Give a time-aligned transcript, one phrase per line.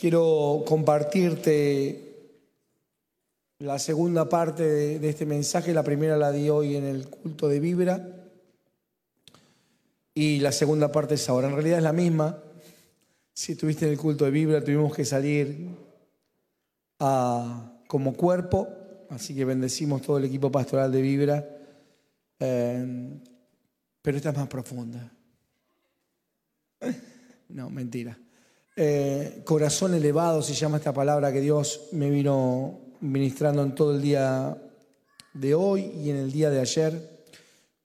[0.00, 2.38] Quiero compartirte
[3.58, 4.62] la segunda parte
[4.98, 5.74] de, este mensaje.
[5.74, 8.08] La primera la di hoy en el culto de Vibra.
[10.14, 11.48] Y la segunda parte es ahora.
[11.48, 12.42] En realidad es la misma.
[13.34, 15.68] Si estuviste en el culto de Vibra, tuvimos que salir
[16.96, 18.68] como cuerpo.
[19.10, 21.46] Así que bendecimos todo el equipo pastoral de Vibra.
[22.38, 23.20] Eh,
[24.00, 25.12] pero esta es más profunda.
[27.50, 28.16] No, mentira.
[28.82, 34.00] Eh, corazón elevado se llama esta palabra que Dios me vino ministrando en todo el
[34.00, 34.56] día
[35.34, 37.26] de hoy y en el día de ayer.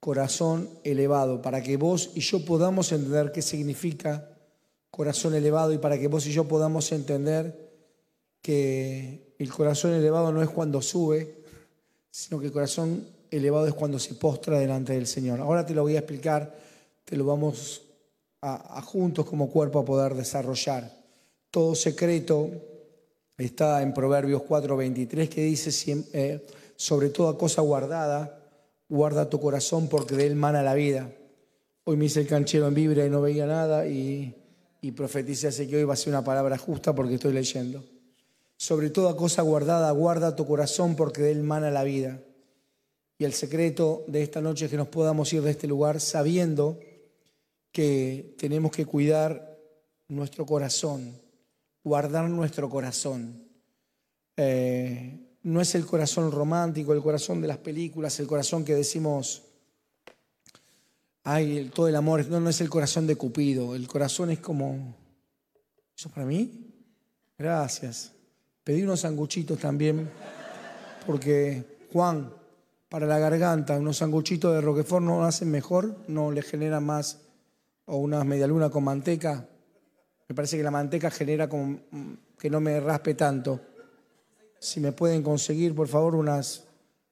[0.00, 4.38] Corazón elevado, para que vos y yo podamos entender qué significa
[4.90, 7.74] corazón elevado y para que vos y yo podamos entender
[8.40, 11.42] que el corazón elevado no es cuando sube,
[12.10, 15.40] sino que el corazón elevado es cuando se postra delante del Señor.
[15.40, 16.56] Ahora te lo voy a explicar,
[17.04, 17.85] te lo vamos
[18.46, 20.92] a, juntos como cuerpo a poder desarrollar.
[21.50, 22.50] Todo secreto
[23.36, 28.38] está en Proverbios 4:23 que dice, eh, sobre toda cosa guardada,
[28.88, 31.10] guarda tu corazón porque de él mana la vida.
[31.84, 34.34] Hoy me hice el canchero en vibra y no veía nada y,
[34.80, 37.84] y profeticé así que hoy va a ser una palabra justa porque estoy leyendo.
[38.56, 42.20] Sobre toda cosa guardada, guarda tu corazón porque de él mana la vida.
[43.18, 46.78] Y el secreto de esta noche es que nos podamos ir de este lugar sabiendo
[47.76, 49.54] que tenemos que cuidar
[50.08, 51.20] nuestro corazón,
[51.84, 53.46] guardar nuestro corazón.
[54.34, 59.42] Eh, no es el corazón romántico, el corazón de las películas, el corazón que decimos,
[61.22, 64.96] ay, todo el amor, no, no es el corazón de Cupido, el corazón es como,
[65.94, 66.72] ¿eso para mí?
[67.36, 68.10] Gracias.
[68.64, 70.08] Pedí unos sanguchitos también,
[71.06, 72.32] porque Juan,
[72.88, 77.25] para la garganta, unos sanguchitos de Roquefort no hacen mejor, no le generan más
[77.86, 79.48] o unas medialunas con manteca.
[80.28, 81.78] Me parece que la manteca genera como
[82.38, 83.60] que no me raspe tanto.
[84.58, 86.64] Si me pueden conseguir, por favor, unas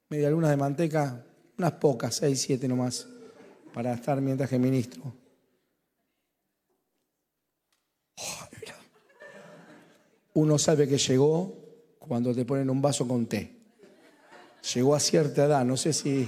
[0.08, 1.24] medialunas de manteca,
[1.58, 3.06] unas pocas, seis, siete nomás,
[3.72, 5.02] para estar mientras que ministro.
[10.34, 11.54] Uno sabe que llegó
[12.00, 13.56] cuando te ponen un vaso con té.
[14.74, 16.26] Llegó a cierta edad, no sé si,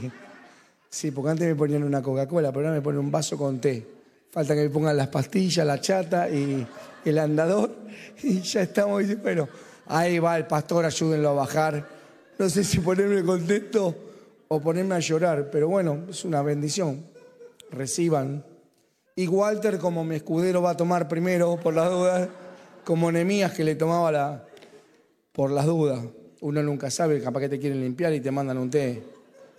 [0.88, 3.95] sí, porque antes me ponían una Coca-Cola, pero ahora me ponen un vaso con té.
[4.36, 6.66] Falta que me pongan las pastillas, la chata y
[7.06, 7.74] el andador.
[8.22, 9.48] Y ya estamos, y bueno,
[9.86, 11.88] ahí va el pastor, ayúdenlo a bajar.
[12.38, 13.94] No sé si ponerme contento
[14.48, 17.06] o ponerme a llorar, pero bueno, es una bendición.
[17.70, 18.44] Reciban.
[19.14, 22.28] Y Walter, como mi escudero, va a tomar primero por las dudas,
[22.84, 24.44] como Nemías que le tomaba la,
[25.32, 26.04] por las dudas.
[26.42, 29.02] Uno nunca sabe, capaz que te quieren limpiar y te mandan un té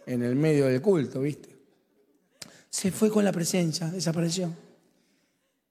[0.06, 1.50] en el medio del culto, ¿viste?
[2.70, 4.67] Se fue con la presencia, desapareció.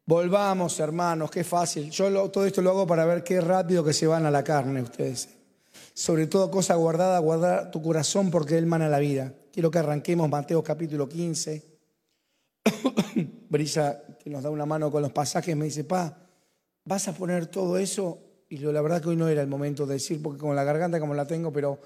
[0.09, 1.91] Volvamos, hermanos, qué fácil.
[1.91, 4.81] Yo todo esto lo hago para ver qué rápido que se van a la carne
[4.81, 5.29] ustedes.
[5.95, 9.35] Sobre todo cosa guardada, guardar tu corazón porque Él mana la vida.
[9.53, 11.61] Quiero que arranquemos Mateo capítulo 15.
[13.49, 16.17] Brisa, que nos da una mano con los pasajes, me dice, pa,
[16.85, 18.19] ¿vas a poner todo eso?
[18.49, 21.01] Y la verdad que hoy no era el momento de decir, porque con la garganta
[21.01, 21.81] como la tengo, pero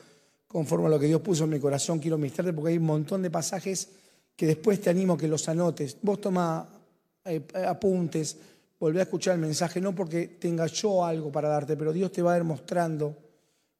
[0.46, 3.22] conforme a lo que Dios puso en mi corazón, quiero mostrarte porque hay un montón
[3.22, 3.88] de pasajes
[4.36, 5.96] que después te animo a que los anotes.
[6.02, 6.79] Vos toma
[7.24, 8.36] eh, apuntes,
[8.78, 12.22] volvé a escuchar el mensaje, no porque tenga yo algo para darte, pero Dios te
[12.22, 13.16] va a ir mostrando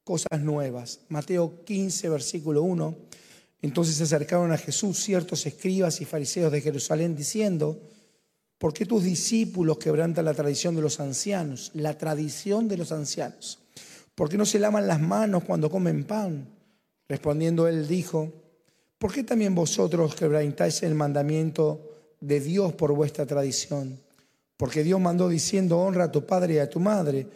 [0.05, 1.01] cosas nuevas.
[1.09, 2.97] Mateo 15, versículo 1.
[3.63, 7.81] Entonces se acercaron a Jesús ciertos escribas y fariseos de Jerusalén diciendo,
[8.59, 11.71] ¿por qué tus discípulos quebrantan la tradición de los ancianos?
[11.75, 13.59] La tradición de los ancianos.
[14.15, 16.49] ¿Por qué no se lavan las manos cuando comen pan?
[17.09, 18.33] Respondiendo él dijo,
[18.99, 21.90] ¿por qué también vosotros quebrantáis el mandamiento
[22.21, 23.99] de Dios por vuestra tradición.
[24.57, 27.27] Porque Dios mandó diciendo, honra a tu padre y a tu madre,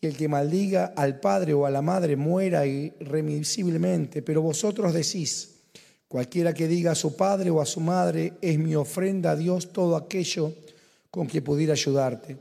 [0.00, 4.20] y el que maldiga al padre o a la madre muera irremisiblemente.
[4.20, 5.60] Pero vosotros decís,
[6.08, 9.72] cualquiera que diga a su padre o a su madre, es mi ofrenda a Dios
[9.72, 10.52] todo aquello
[11.08, 12.36] con que pudiera ayudarte.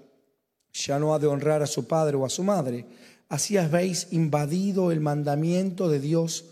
[0.74, 2.86] Ya no ha de honrar a su padre o a su madre.
[3.30, 6.46] Así habéis invadido el mandamiento de Dios,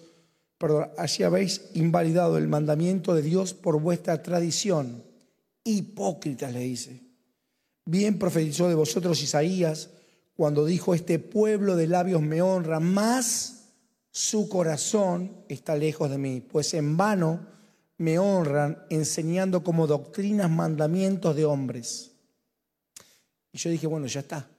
[0.59, 5.08] perdón, así habéis invalidado el mandamiento de Dios por vuestra tradición
[5.63, 7.01] hipócritas, le dice.
[7.85, 9.89] Bien profetizó de vosotros Isaías
[10.35, 13.73] cuando dijo, este pueblo de labios me honra, más
[14.11, 17.45] su corazón está lejos de mí, pues en vano
[17.97, 22.11] me honran enseñando como doctrinas mandamientos de hombres.
[23.51, 24.49] Y yo dije, bueno, ya está,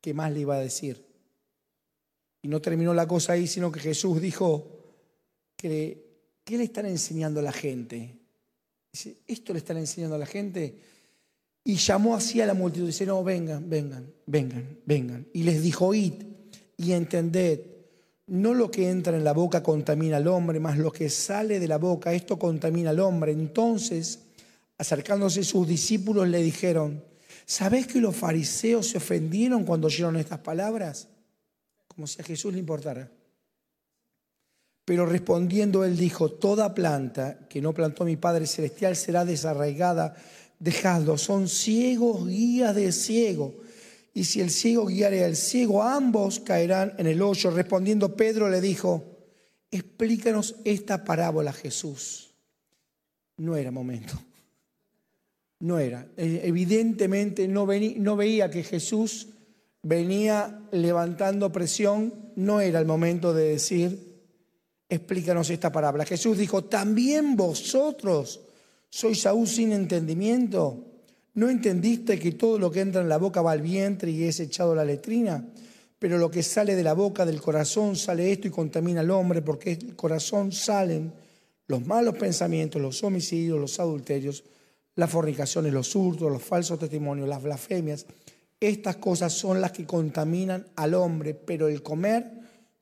[0.00, 1.04] ¿qué más le iba a decir?
[2.42, 4.78] Y no terminó la cosa ahí, sino que Jesús dijo
[5.56, 8.17] que, ¿qué le están enseñando a la gente?
[8.98, 10.74] Dice, ¿esto le están enseñando a la gente?
[11.62, 15.28] Y llamó así a la multitud, dice, no, vengan, vengan, vengan, vengan.
[15.32, 16.14] Y les dijo, id
[16.76, 17.60] y entended,
[18.26, 21.68] no lo que entra en la boca contamina al hombre, más lo que sale de
[21.68, 23.30] la boca, esto contamina al hombre.
[23.30, 24.18] Entonces,
[24.78, 27.04] acercándose sus discípulos, le dijeron,
[27.46, 31.06] ¿sabés que los fariseos se ofendieron cuando oyeron estas palabras?
[31.86, 33.08] Como si a Jesús le importara.
[34.88, 40.16] Pero respondiendo él dijo, toda planta que no plantó mi Padre Celestial será desarraigada
[40.58, 43.54] dejadlo, son ciegos guías de ciego.
[44.14, 47.50] Y si el ciego guiare al ciego, ambos caerán en el hoyo.
[47.50, 49.04] Respondiendo Pedro le dijo,
[49.70, 52.30] explícanos esta parábola Jesús.
[53.36, 54.14] No era momento.
[55.60, 56.08] No era.
[56.16, 59.28] E, evidentemente no, no veía que Jesús
[59.82, 62.32] venía levantando presión.
[62.36, 64.07] No era el momento de decir,
[64.88, 66.04] explícanos esta parábola.
[66.04, 68.40] Jesús dijo, también vosotros
[68.90, 70.84] ¿Sois aún sin entendimiento?
[71.34, 74.40] ¿No entendiste que todo lo que entra en la boca va al vientre y es
[74.40, 75.44] echado a la letrina?
[75.98, 79.42] Pero lo que sale de la boca del corazón sale esto y contamina al hombre,
[79.42, 81.12] porque del corazón salen
[81.66, 84.44] los malos pensamientos, los homicidios, los adulterios,
[84.94, 88.06] las fornicaciones, los hurtos, los falsos testimonios, las blasfemias.
[88.58, 92.30] Estas cosas son las que contaminan al hombre, pero el comer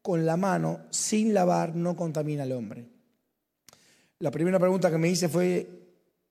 [0.07, 2.87] con la mano sin lavar no contamina al hombre.
[4.21, 5.69] La primera pregunta que me hice fue,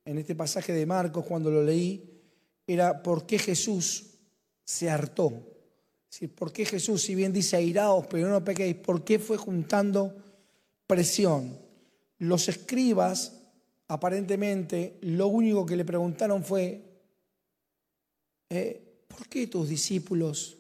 [0.06, 2.22] en este pasaje de Marcos, cuando lo leí,
[2.66, 4.12] era por qué Jesús
[4.64, 5.44] se hartó.
[6.38, 10.16] ¿por qué Jesús, si bien dice airaos, pero no pequéis, por qué fue juntando
[10.88, 11.60] presión?
[12.20, 13.42] Los escribas,
[13.90, 16.82] aparentemente, lo único que le preguntaron fue,
[18.50, 20.60] eh, ¿por qué tus discípulos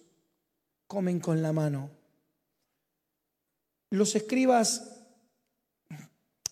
[0.86, 2.04] comen con la mano?
[3.90, 4.96] Los escribas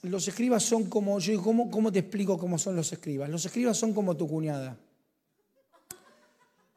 [0.04, 3.30] los escribas son como, yo ¿cómo, ¿cómo te explico cómo son los escribas?
[3.30, 4.78] Los escribas son como tu cuñada,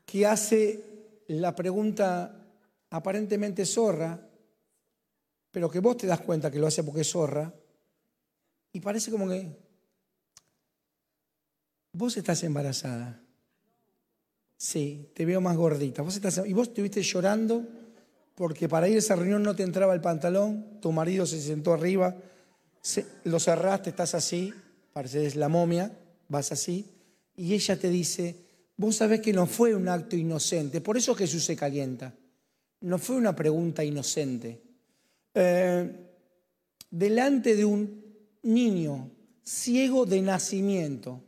[0.05, 0.85] que hace
[1.26, 2.47] la pregunta
[2.91, 4.20] aparentemente zorra,
[5.50, 7.53] pero que vos te das cuenta que lo hace porque es zorra,
[8.73, 9.58] y parece como que
[11.93, 13.20] vos estás embarazada.
[14.56, 16.03] Sí, te veo más gordita.
[16.03, 17.64] Vos estás, y vos estuviste llorando
[18.36, 21.74] porque para ir a esa reunión no te entraba el pantalón, tu marido se sentó
[21.74, 22.16] arriba
[23.24, 24.52] lo cerraste, estás así,
[24.92, 25.92] pareces la momia,
[26.28, 26.86] vas así,
[27.36, 28.36] y ella te dice,
[28.76, 32.14] vos sabés que no fue un acto inocente, por eso Jesús se calienta,
[32.82, 34.62] no fue una pregunta inocente.
[35.34, 35.90] Eh,
[36.90, 38.04] delante de un
[38.42, 39.10] niño
[39.42, 41.22] ciego de nacimiento,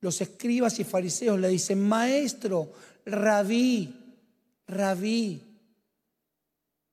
[0.00, 2.72] los escribas y fariseos le dicen, maestro,
[3.04, 3.94] rabí,
[4.68, 5.42] rabí,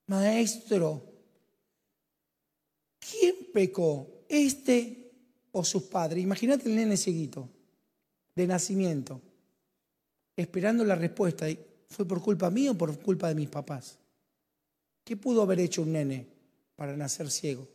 [0.07, 1.13] maestro,
[3.09, 4.25] ¿Quién pecó?
[4.29, 5.11] ¿Este
[5.51, 6.23] o sus padres?
[6.23, 7.49] Imagínate el nene cieguito,
[8.35, 9.21] de nacimiento,
[10.35, 11.47] esperando la respuesta.
[11.89, 13.99] ¿Fue por culpa mía o por culpa de mis papás?
[15.03, 16.27] ¿Qué pudo haber hecho un nene
[16.75, 17.67] para nacer ciego?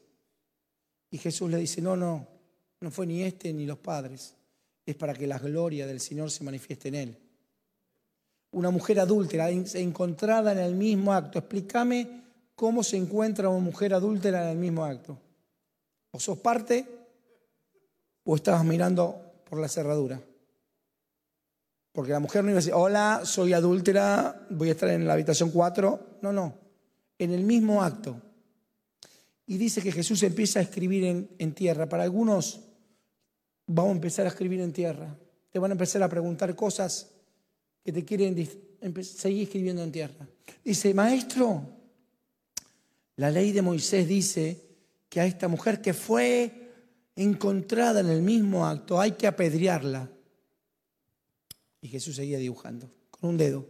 [1.10, 2.26] Y Jesús le dice, no, no,
[2.80, 4.34] no fue ni este ni los padres.
[4.84, 7.18] Es para que la gloria del Señor se manifieste en él.
[8.50, 11.38] Una mujer adúltera encontrada en el mismo acto.
[11.38, 12.22] Explícame
[12.54, 15.18] cómo se encuentra una mujer adúltera en el mismo acto.
[16.10, 16.86] O sos parte
[18.24, 20.20] o estabas mirando por la cerradura.
[21.92, 25.14] Porque la mujer no iba a decir, hola, soy adúltera, voy a estar en la
[25.14, 26.18] habitación 4.
[26.22, 26.54] No, no,
[27.18, 28.20] en el mismo acto.
[29.46, 31.88] Y dice que Jesús empieza a escribir en, en tierra.
[31.88, 32.60] Para algunos
[33.66, 35.16] vamos a empezar a escribir en tierra.
[35.50, 37.10] Te van a empezar a preguntar cosas
[37.84, 38.34] que te quieren
[39.02, 40.28] seguir escribiendo en tierra.
[40.64, 41.62] Dice, maestro,
[43.16, 44.60] la ley de Moisés dice
[45.08, 46.70] que a esta mujer que fue
[47.16, 50.10] encontrada en el mismo acto hay que apedrearla.
[51.80, 53.66] Y Jesús seguía dibujando con un dedo.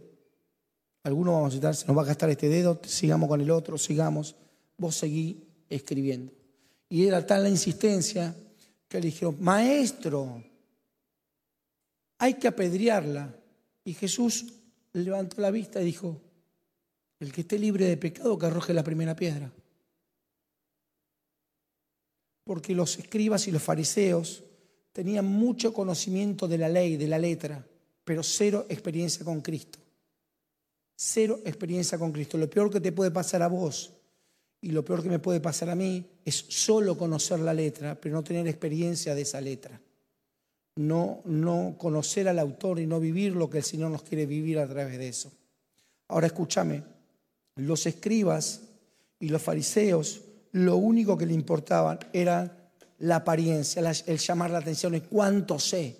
[1.03, 3.77] Algunos vamos a citar, se nos va a gastar este dedo, sigamos con el otro,
[3.77, 4.35] sigamos.
[4.77, 6.31] Vos seguí escribiendo.
[6.89, 8.35] Y era tal la insistencia
[8.87, 10.43] que le dijeron, maestro,
[12.17, 13.35] hay que apedrearla.
[13.83, 14.53] Y Jesús
[14.93, 16.21] levantó la vista y dijo,
[17.19, 19.51] el que esté libre de pecado que arroje la primera piedra.
[22.43, 24.43] Porque los escribas y los fariseos
[24.91, 27.65] tenían mucho conocimiento de la ley, de la letra,
[28.03, 29.79] pero cero experiencia con Cristo.
[30.95, 32.37] Cero experiencia con Cristo.
[32.37, 33.93] Lo peor que te puede pasar a vos
[34.61, 38.15] y lo peor que me puede pasar a mí es solo conocer la letra, pero
[38.15, 39.79] no tener experiencia de esa letra.
[40.79, 44.59] No, no conocer al autor y no vivir lo que el Señor nos quiere vivir
[44.59, 45.29] a través de eso.
[46.07, 46.83] Ahora escúchame,
[47.57, 48.61] los escribas
[49.19, 50.21] y los fariseos
[50.53, 55.97] lo único que le importaban era la apariencia, el llamar la atención, es cuánto sé.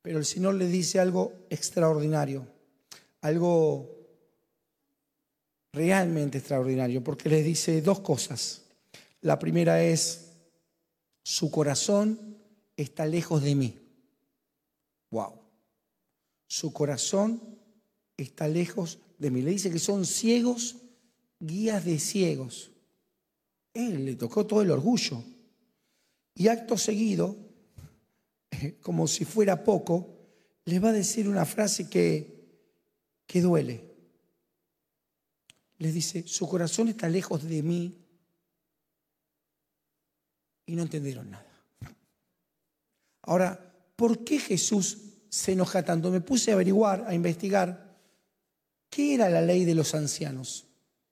[0.00, 2.46] Pero el Señor le dice algo extraordinario,
[3.20, 3.90] algo
[5.72, 8.62] realmente extraordinario, porque le dice dos cosas.
[9.22, 10.30] La primera es,
[11.22, 12.33] su corazón
[12.76, 13.78] está lejos de mí.
[15.10, 15.40] Wow.
[16.46, 17.40] Su corazón
[18.16, 19.42] está lejos de mí.
[19.42, 20.76] Le dice que son ciegos,
[21.38, 22.70] guías de ciegos.
[23.72, 25.22] Él le tocó todo el orgullo.
[26.34, 27.36] Y acto seguido,
[28.80, 30.14] como si fuera poco,
[30.64, 32.58] les va a decir una frase que,
[33.26, 33.94] que duele.
[35.78, 38.04] Les dice, su corazón está lejos de mí
[40.66, 41.53] y no entendieron nada.
[43.26, 43.58] Ahora,
[43.96, 46.10] ¿por qué Jesús se enoja tanto?
[46.10, 47.96] Me puse a averiguar, a investigar,
[48.90, 50.66] qué era la ley de los ancianos.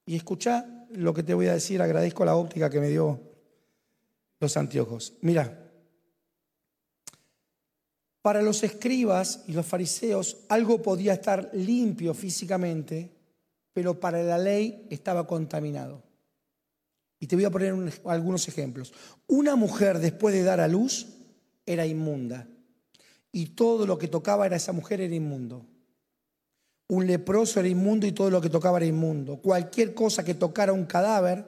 [0.06, 3.20] Y escucha lo que te voy a decir, agradezco la óptica que me dio
[4.40, 5.14] los anteojos.
[5.20, 5.58] Mira,
[8.20, 13.10] para los escribas y los fariseos algo podía estar limpio físicamente,
[13.72, 16.02] pero para la ley estaba contaminado.
[17.18, 18.92] Y te voy a poner algunos ejemplos.
[19.28, 21.06] Una mujer después de dar a luz
[21.66, 22.46] era inmunda
[23.32, 25.66] y todo lo que tocaba era esa mujer era inmundo.
[26.88, 29.38] Un leproso era inmundo y todo lo que tocaba era inmundo.
[29.38, 31.44] Cualquier cosa que tocara un cadáver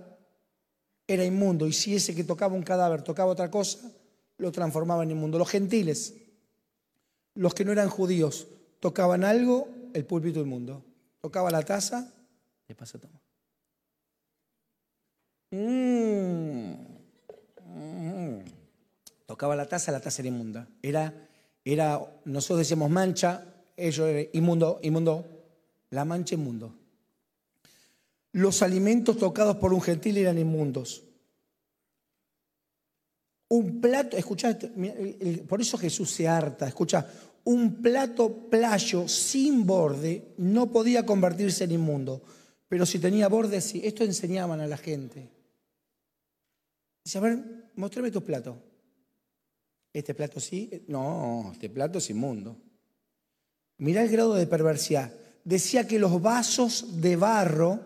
[1.07, 3.93] era inmundo y si ese que tocaba un cadáver tocaba otra cosa,
[4.39, 5.39] lo transformaba en inmundo.
[5.39, 6.15] Los gentiles,
[7.35, 8.47] los que no eran judíos,
[8.81, 10.83] tocaban algo, el púlpito inmundo.
[11.21, 12.11] Tocaba la taza,
[12.67, 13.21] le pasa toma.
[15.51, 16.94] Mm.
[19.27, 20.69] Tocaba la taza, la taza era inmunda.
[20.83, 21.29] Era,
[21.65, 23.45] era, nosotros decíamos mancha,
[23.77, 25.25] ellos eran inmundo, inmundo,
[25.91, 26.75] la mancha inmundo.
[28.33, 31.05] Los alimentos tocados por un gentil eran inmundos.
[33.49, 34.59] Un plato, escucha,
[35.49, 37.07] por eso Jesús se harta, escucha,
[37.45, 42.23] un plato playo sin borde no podía convertirse en inmundo,
[42.69, 43.83] pero si tenía borde, sí.
[43.85, 45.29] Esto enseñaban a la gente.
[47.05, 47.39] Dice, a ver,
[47.77, 48.57] muéstrame tu plato.
[49.95, 52.57] Este plato sí, no, este plato es inmundo.
[53.79, 55.13] Mira el grado de perversidad.
[55.45, 57.79] Decía que los vasos de barro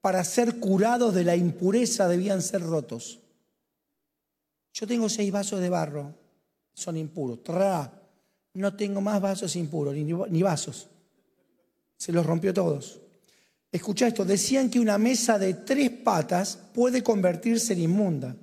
[0.00, 3.18] para ser curados de la impureza debían ser rotos.
[4.72, 6.14] Yo tengo seis vasos de barro,
[6.72, 7.42] son impuros.
[7.42, 8.00] Tra,
[8.54, 10.88] no tengo más vasos impuros, ni, ni vasos.
[11.96, 13.00] Se los rompió todos.
[13.72, 18.36] Escucha esto, decían que una mesa de tres patas puede convertirse en inmunda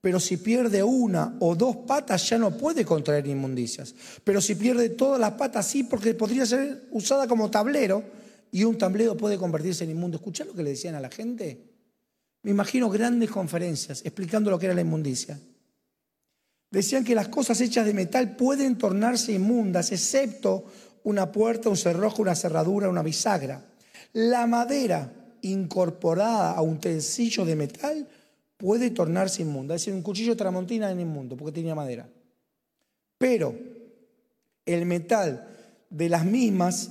[0.00, 3.94] pero si pierde una o dos patas ya no puede contraer inmundicias.
[4.22, 8.04] Pero si pierde todas las patas sí, porque podría ser usada como tablero
[8.52, 10.16] y un tablero puede convertirse en inmundo.
[10.16, 11.64] ¿Escuchá lo que le decían a la gente?
[12.42, 15.38] Me imagino grandes conferencias explicando lo que era la inmundicia.
[16.70, 20.66] Decían que las cosas hechas de metal pueden tornarse inmundas, excepto
[21.02, 23.64] una puerta, un cerrojo, una cerradura, una bisagra.
[24.12, 25.12] La madera
[25.42, 28.08] incorporada a un utensilio de metal
[28.58, 29.74] puede tornarse inmunda.
[29.74, 32.06] Es decir, un cuchillo tramontina en inmundo porque tenía madera.
[33.16, 33.54] Pero
[34.66, 35.48] el metal
[35.88, 36.90] de las mismas,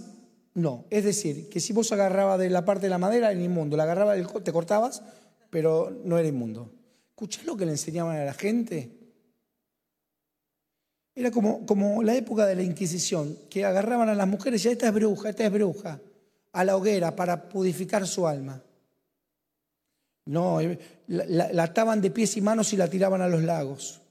[0.56, 0.86] no.
[0.90, 3.78] Es decir, que si vos agarrabas de la parte de la madera, era inmundo.
[3.78, 5.04] La agarrabas, te cortabas,
[5.52, 6.72] pero no era inmundo.
[7.10, 8.92] ¿Escuchás lo que le enseñaban a la gente?
[11.16, 14.88] Era como, como la época de la Inquisición, que agarraban a las mujeres y esta
[14.88, 16.00] es bruja, esta es bruja,
[16.52, 18.62] a la hoguera para purificar su alma.
[20.26, 20.60] No,
[21.08, 24.02] la, ataban de pies y manos y la tiraban a los lagos.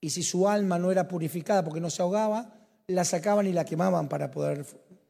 [0.00, 2.54] Y si su alma no era purificada porque no se ahogaba,
[2.86, 4.64] la sacaban y la quemaban para poder...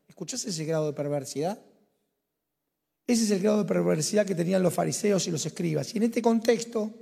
[0.09, 1.59] ¿Escuchás ese grado de perversidad?
[3.07, 5.95] Ese es el grado de perversidad que tenían los fariseos y los escribas.
[5.95, 6.93] Y en este contexto,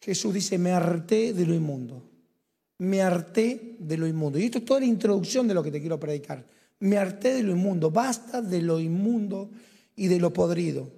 [0.00, 2.02] Jesús dice, me harté de lo inmundo.
[2.78, 4.38] Me harté de lo inmundo.
[4.38, 6.44] Y esto es toda la introducción de lo que te quiero predicar.
[6.80, 7.90] Me harté de lo inmundo.
[7.90, 9.50] Basta de lo inmundo
[9.94, 10.90] y de lo podrido.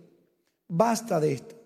[0.69, 1.58] Basta de esto.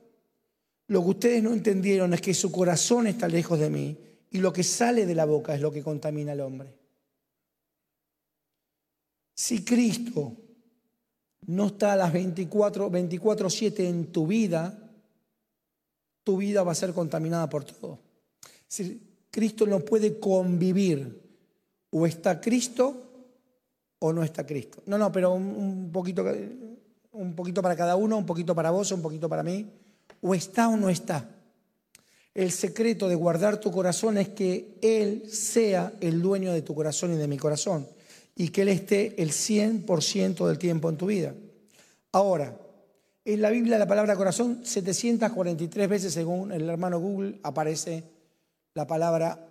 [0.92, 3.96] Lo que ustedes no entendieron es que su corazón está lejos de mí
[4.30, 6.68] y lo que sale de la boca es lo que contamina al hombre.
[9.34, 10.36] Si Cristo
[11.46, 12.90] no está a las 24,
[13.48, 14.92] 7 en tu vida,
[16.24, 17.98] tu vida va a ser contaminada por todo.
[18.68, 21.22] Si Cristo no puede convivir,
[21.88, 23.30] o está Cristo
[23.98, 24.82] o no está Cristo.
[24.84, 26.22] No, no, pero un poquito
[27.12, 29.70] un poquito para cada uno, un poquito para vos, un poquito para mí,
[30.20, 31.28] o está o no está.
[32.34, 37.12] El secreto de guardar tu corazón es que Él sea el dueño de tu corazón
[37.12, 37.86] y de mi corazón,
[38.36, 41.34] y que Él esté el 100% del tiempo en tu vida.
[42.12, 42.56] Ahora,
[43.24, 48.02] en la Biblia la palabra corazón 743 veces, según el hermano Google, aparece
[48.74, 49.48] la palabra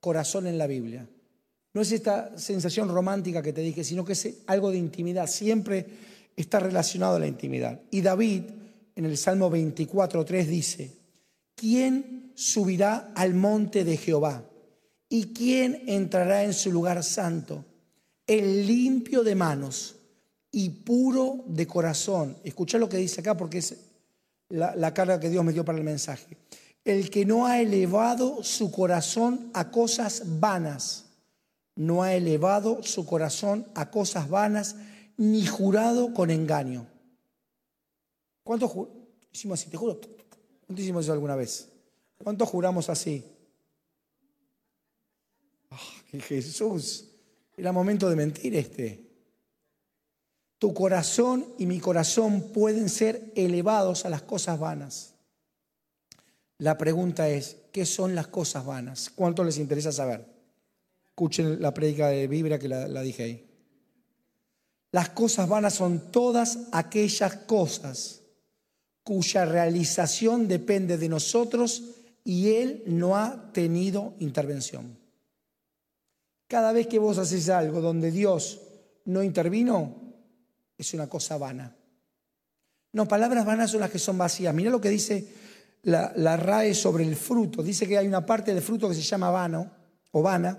[0.00, 1.06] corazón en la Biblia.
[1.74, 5.26] No es esta sensación romántica que te dije, sino que es algo de intimidad.
[5.26, 5.86] Siempre
[6.36, 7.80] está relacionado a la intimidad.
[7.90, 8.42] Y David,
[8.94, 10.96] en el Salmo 24, 3, dice,
[11.54, 14.44] ¿quién subirá al monte de Jehová?
[15.08, 17.64] ¿Y quién entrará en su lugar santo?
[18.26, 19.96] El limpio de manos
[20.50, 22.36] y puro de corazón.
[22.44, 23.76] Escucha lo que dice acá porque es
[24.48, 26.36] la, la carga que Dios me dio para el mensaje.
[26.84, 31.06] El que no ha elevado su corazón a cosas vanas
[31.74, 34.76] no ha elevado su corazón a cosas vanas,
[35.16, 36.86] ni jurado con engaño.
[38.42, 38.72] ¿Cuántos
[39.32, 39.70] hicimos así?
[39.70, 40.00] Te juro.
[40.66, 41.68] ¿Cuánto hicimos eso alguna vez?
[42.22, 43.24] ¿Cuántos juramos así?
[45.70, 47.08] Oh, Jesús,
[47.56, 49.08] era momento de mentir este.
[50.58, 55.14] Tu corazón y mi corazón pueden ser elevados a las cosas vanas.
[56.58, 59.10] La pregunta es, ¿qué son las cosas vanas?
[59.10, 60.24] ¿Cuánto les interesa saber?
[61.06, 63.48] Escuchen la prédica de Biblia que la dije ahí.
[64.92, 68.21] Las cosas vanas son todas aquellas cosas
[69.02, 71.82] cuya realización depende de nosotros
[72.24, 74.96] y Él no ha tenido intervención.
[76.46, 78.60] Cada vez que vos haces algo donde Dios
[79.06, 79.96] no intervino,
[80.76, 81.74] es una cosa vana.
[82.92, 84.54] No, palabras vanas son las que son vacías.
[84.54, 85.26] Mira lo que dice
[85.82, 87.62] la, la RAE sobre el fruto.
[87.62, 89.70] Dice que hay una parte del fruto que se llama vano
[90.12, 90.58] o vana,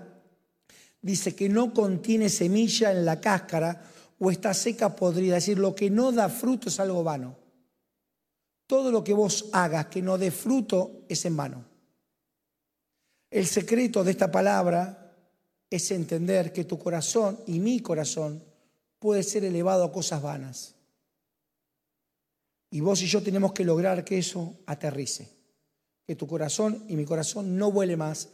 [1.00, 3.84] dice que no contiene semilla en la cáscara
[4.18, 5.36] o está seca podrida.
[5.36, 7.43] Es decir, lo que no da fruto es algo vano.
[8.74, 11.64] Todo lo que vos hagas que no dé fruto es en vano.
[13.30, 15.14] El secreto de esta palabra
[15.70, 18.42] es entender que tu corazón y mi corazón
[18.98, 20.74] puede ser elevado a cosas vanas.
[22.68, 25.30] Y vos y yo tenemos que lograr que eso aterrice,
[26.04, 28.30] que tu corazón y mi corazón no vuele más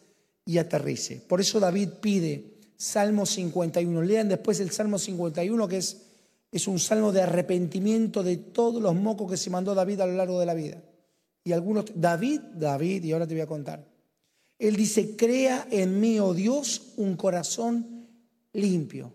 [0.46, 1.16] y aterrice.
[1.16, 4.00] Por eso David pide Salmo 51.
[4.00, 6.09] Lean después el Salmo 51, que es,
[6.52, 10.14] es un salmo de arrepentimiento de todos los mocos que se mandó David a lo
[10.14, 10.82] largo de la vida.
[11.44, 13.86] Y algunos, David, David, y ahora te voy a contar.
[14.58, 18.06] Él dice, crea en mí, oh Dios, un corazón
[18.52, 19.12] limpio.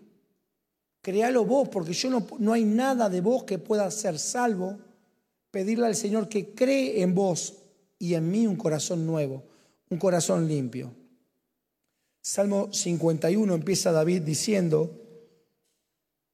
[1.02, 4.78] Créalo vos, porque yo no, no hay nada de vos que pueda ser salvo.
[5.50, 7.54] Pedirle al Señor que cree en vos
[7.98, 9.44] y en mí un corazón nuevo,
[9.88, 10.92] un corazón limpio.
[12.20, 15.05] Salmo 51 empieza David diciendo,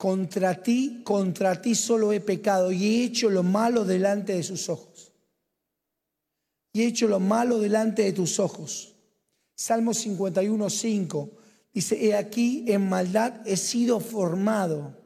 [0.02, 4.68] contra ti, contra ti solo he pecado y he hecho lo malo delante de sus
[4.68, 5.12] ojos.
[6.72, 8.96] Y he hecho lo malo delante de tus ojos.
[9.54, 11.30] Salmo 51, 5
[11.72, 14.96] dice, he aquí en maldad he sido formado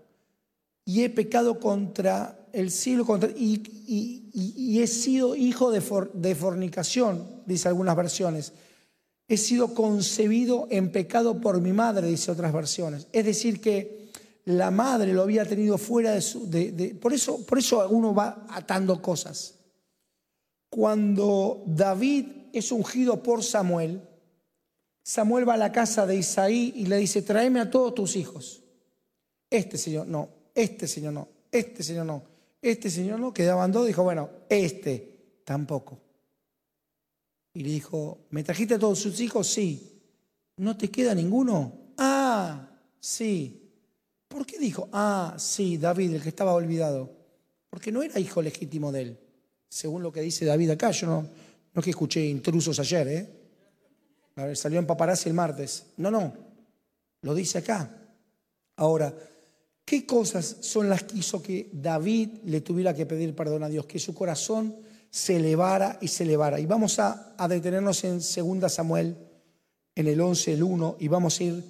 [0.86, 5.82] y he pecado contra el cielo contra, y, he sido hijo de,
[6.14, 8.54] de fornicación, dice algunas versiones
[9.28, 13.08] he sido concebido en pecado por mi madre, dice otras versiones.
[13.12, 13.95] Es decir, que
[14.46, 16.48] la madre lo había tenido fuera de su...
[17.00, 19.54] por, eso, por eso uno va atando cosas.
[20.70, 24.02] Cuando David es ungido por Samuel,
[25.02, 28.62] Samuel va a la casa de Isaí y le dice, tráeme a todos tus hijos.
[29.50, 32.22] Este señor no, este señor no, este señor no,
[32.62, 35.98] este señor no, quedaban dos, dijo, bueno, este tampoco.
[37.52, 39.48] Y le dijo, ¿me trajiste a todos sus hijos?
[39.48, 40.02] Sí.
[40.58, 41.72] ¿No te queda ninguno?
[41.96, 42.68] Ah,
[43.00, 43.65] sí.
[44.36, 47.10] ¿Por qué dijo, ah, sí, David, el que estaba olvidado?
[47.70, 49.18] Porque no era hijo legítimo de él,
[49.66, 50.90] según lo que dice David acá.
[50.90, 51.26] Yo no,
[51.72, 54.54] no que escuché intrusos ayer, ¿eh?
[54.54, 55.86] Salió en paparazzi el martes.
[55.96, 56.34] No, no,
[57.22, 57.90] lo dice acá.
[58.76, 59.14] Ahora,
[59.86, 63.86] ¿qué cosas son las que hizo que David le tuviera que pedir perdón a Dios?
[63.86, 64.76] Que su corazón
[65.08, 66.60] se elevara y se elevara.
[66.60, 69.16] Y vamos a, detenernos en 2 Samuel,
[69.94, 71.64] en el 11, el 1, y vamos a, ir,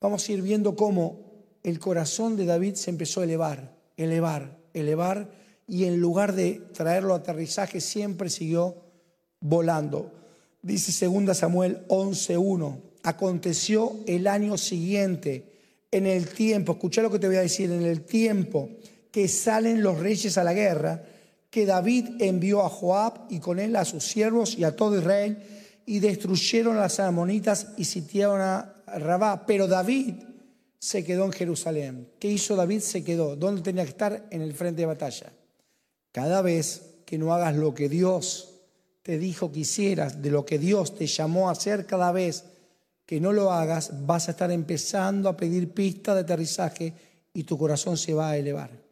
[0.00, 1.33] vamos a ir viendo cómo
[1.64, 5.28] el corazón de David se empezó a elevar, elevar, elevar,
[5.66, 8.76] y en lugar de traerlo a aterrizaje siempre siguió
[9.40, 10.12] volando.
[10.62, 15.52] Dice 2 Samuel 11, 1, aconteció el año siguiente,
[15.90, 18.68] en el tiempo, escucha lo que te voy a decir, en el tiempo
[19.10, 21.02] que salen los reyes a la guerra,
[21.50, 25.38] que David envió a Joab y con él a sus siervos y a todo Israel
[25.86, 29.46] y destruyeron las amonitas y sitiaron a Rabá.
[29.46, 30.14] Pero David
[30.84, 32.10] se quedó en Jerusalén.
[32.18, 32.80] ¿Qué hizo David?
[32.80, 33.36] Se quedó.
[33.36, 34.26] ¿Dónde tenía que estar?
[34.30, 35.32] En el frente de batalla.
[36.12, 38.50] Cada vez que no hagas lo que Dios
[39.02, 42.44] te dijo que hicieras, de lo que Dios te llamó a hacer, cada vez
[43.06, 46.92] que no lo hagas, vas a estar empezando a pedir pista de aterrizaje
[47.32, 48.84] y tu corazón se va a elevar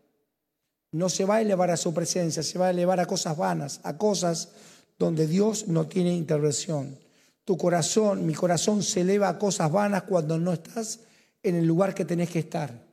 [0.93, 3.81] no se va a elevar a su presencia, se va a elevar a cosas vanas,
[3.83, 4.51] a cosas
[4.99, 6.99] donde Dios no tiene intervención.
[7.45, 11.01] Tu corazón, mi corazón se eleva a cosas vanas cuando no estás
[11.43, 12.93] en el lugar que tenés que estar.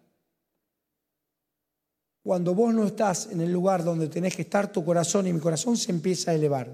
[2.24, 5.40] Cuando vos no estás en el lugar donde tenés que estar, tu corazón y mi
[5.40, 6.70] corazón se empieza a elevar.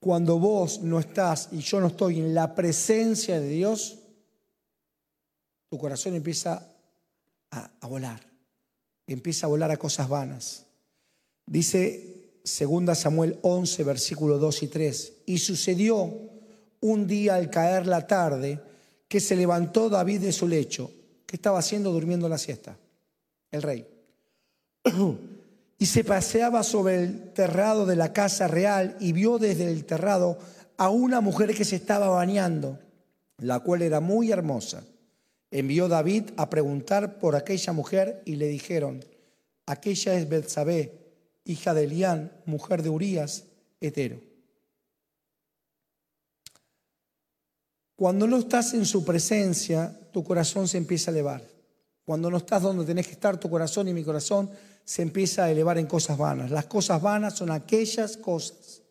[0.00, 3.98] Cuando vos no estás y yo no estoy en la presencia de Dios,
[5.68, 6.72] tu corazón empieza
[7.50, 8.20] a, volar,
[9.06, 10.66] empieza a volar a cosas vanas.
[11.46, 16.12] Dice 2 Samuel 11, versículos 2 y 3, y sucedió
[16.80, 18.60] un día al caer la tarde
[19.08, 20.90] que se levantó David de su lecho.
[21.26, 22.76] ¿Qué estaba haciendo durmiendo la siesta?
[23.50, 23.86] El rey.
[25.78, 30.38] y se paseaba sobre el terrado de la casa real y vio desde el terrado
[30.76, 32.78] a una mujer que se estaba bañando,
[33.38, 34.84] la cual era muy hermosa.
[35.50, 39.04] Envió David a preguntar por aquella mujer y le dijeron,
[39.66, 40.92] aquella es Betsabé,
[41.44, 43.44] hija de Elián, mujer de Urías,
[43.80, 44.20] hetero.
[47.96, 51.42] Cuando no estás en su presencia, tu corazón se empieza a elevar.
[52.04, 54.50] Cuando no estás donde tenés que estar, tu corazón y mi corazón
[54.84, 56.50] se empieza a elevar en cosas vanas.
[56.50, 58.82] Las cosas vanas son aquellas cosas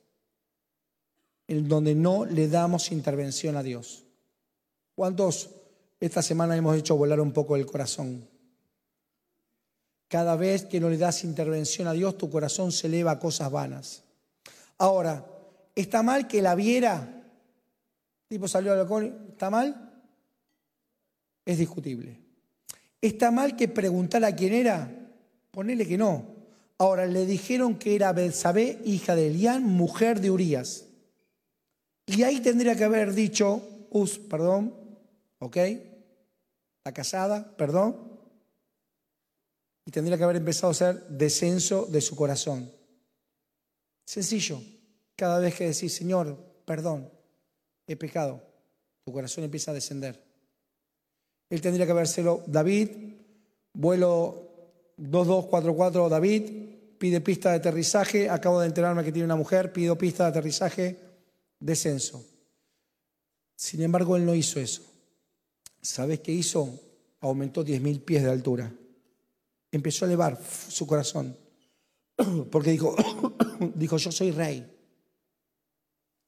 [1.48, 4.04] en donde no le damos intervención a Dios.
[4.96, 5.52] ¿Cuántos
[6.00, 8.28] esta semana hemos hecho volar un poco el corazón?
[10.08, 13.52] Cada vez que no le das intervención a Dios, tu corazón se eleva a cosas
[13.52, 14.04] vanas.
[14.78, 15.26] Ahora,
[15.76, 17.25] ¿está mal que la viera
[18.28, 20.04] tipo salió a balcón, ¿está mal?
[21.46, 22.20] Es discutible.
[23.02, 24.92] ¿Está mal que preguntara quién era?
[25.52, 26.36] Ponele que no.
[26.78, 30.86] Ahora, le dijeron que era Belsabé, hija de Elián, mujer de Urías.
[32.08, 34.76] Y ahí tendría que haber dicho, us, perdón,
[35.40, 35.58] ¿ok?
[36.84, 38.20] La casada, perdón.
[39.86, 42.72] Y tendría que haber empezado a hacer descenso de su corazón.
[44.06, 44.62] Sencillo.
[45.16, 47.10] Cada vez que decís, Señor, perdón,
[47.88, 48.42] he pecado,
[49.04, 50.22] tu corazón empieza a descender.
[51.50, 52.90] Él tendría que habérselo, David,
[53.74, 54.46] vuelo
[54.98, 56.44] 2244, David,
[56.98, 61.00] pide pista de aterrizaje, acabo de enterarme que tiene una mujer, pido pista de aterrizaje,
[61.60, 62.26] descenso.
[63.56, 64.84] Sin embargo, él no hizo eso.
[65.82, 66.80] ¿Sabes qué hizo?
[67.22, 68.74] Aumentó 10.000 pies de altura.
[69.72, 71.38] Empezó a elevar su corazón.
[72.52, 72.96] Porque dijo,
[73.76, 74.66] dijo, yo soy rey.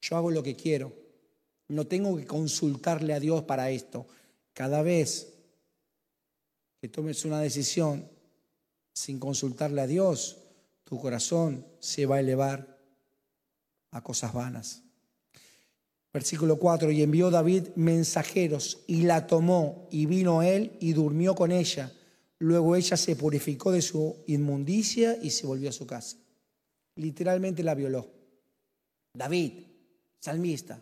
[0.00, 0.92] Yo hago lo que quiero.
[1.68, 4.06] No tengo que consultarle a Dios para esto.
[4.54, 5.34] Cada vez
[6.80, 8.08] que tomes una decisión
[8.92, 10.38] sin consultarle a Dios,
[10.84, 12.78] tu corazón se va a elevar
[13.90, 14.82] a cosas vanas.
[16.12, 21.52] Versículo 4, y envió David mensajeros y la tomó y vino él y durmió con
[21.52, 21.92] ella.
[22.38, 26.16] Luego ella se purificó de su inmundicia y se volvió a su casa.
[26.96, 28.08] Literalmente la violó.
[29.12, 29.64] David,
[30.20, 30.80] salmista,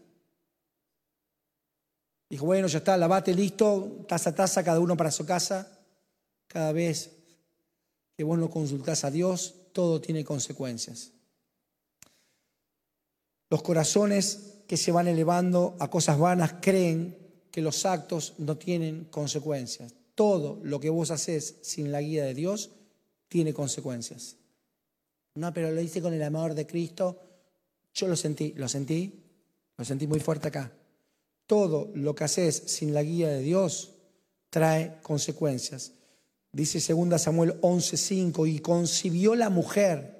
[2.28, 5.78] Dijo, bueno, ya está, lavate, listo, taza a taza, cada uno para su casa.
[6.48, 7.12] Cada vez
[8.16, 11.12] que vos no consultás a Dios, todo tiene consecuencias.
[13.48, 17.16] Los corazones que se van elevando a cosas vanas creen
[17.52, 19.94] que los actos no tienen consecuencias.
[20.16, 22.70] Todo lo que vos haces sin la guía de Dios
[23.28, 24.36] tiene consecuencias.
[25.34, 27.20] No, pero lo hice con el amor de Cristo.
[27.94, 29.22] Yo lo sentí, lo sentí,
[29.76, 30.72] lo sentí muy fuerte acá
[31.46, 33.92] todo lo que haces sin la guía de Dios
[34.50, 35.92] trae consecuencias.
[36.52, 40.16] Dice 2 Samuel 11:5, y concibió la mujer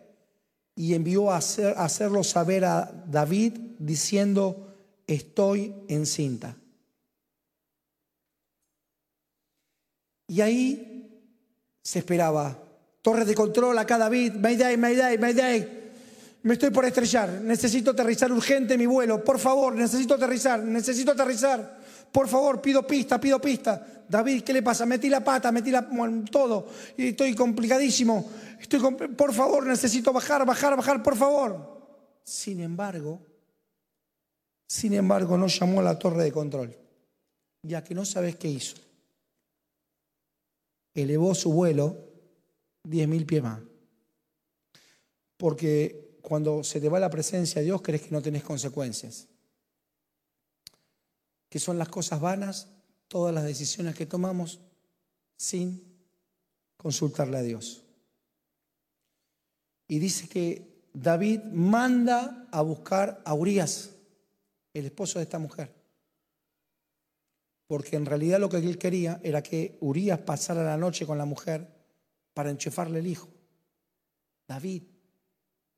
[0.75, 4.75] y envió a, hacer, hacerlo saber a David diciendo,
[5.07, 6.57] estoy encinta.
[10.29, 11.09] Y ahí
[11.83, 12.59] se esperaba,
[13.01, 15.76] torre de control acá David, Mayday, Mayday, Mayday.
[16.47, 17.29] Me estoy por estrellar.
[17.43, 19.25] Necesito aterrizar urgente mi vuelo.
[19.25, 20.63] Por favor, necesito aterrizar.
[20.63, 21.81] Necesito aterrizar.
[22.13, 24.05] Por favor, pido pista, pido pista.
[24.09, 24.87] David, ¿qué le pasa?
[24.87, 25.89] Metí la pata, metí la,
[26.31, 26.69] todo.
[26.97, 28.31] Y estoy complicadísimo.
[28.61, 28.79] Estoy,
[29.17, 31.83] por favor, necesito bajar, bajar, bajar, por favor.
[32.23, 33.21] Sin embargo,
[34.69, 36.77] sin embargo, no llamó a la torre de control.
[37.63, 38.77] Ya que no sabes qué hizo.
[40.95, 41.97] Elevó su vuelo
[42.85, 43.61] 10.000 pies más.
[45.37, 49.29] Porque cuando se te va la presencia de Dios, crees que no tenés consecuencias.
[51.49, 52.67] Que son las cosas vanas,
[53.07, 54.59] todas las decisiones que tomamos
[55.37, 55.85] sin
[56.77, 57.85] consultarle a Dios.
[59.87, 63.91] Y dice que David manda a buscar a Urias,
[64.75, 65.73] el esposo de esta mujer.
[67.69, 71.25] Porque en realidad lo que él quería era que Urias pasara la noche con la
[71.25, 71.69] mujer
[72.35, 73.29] para enchufarle el hijo.
[74.49, 74.96] David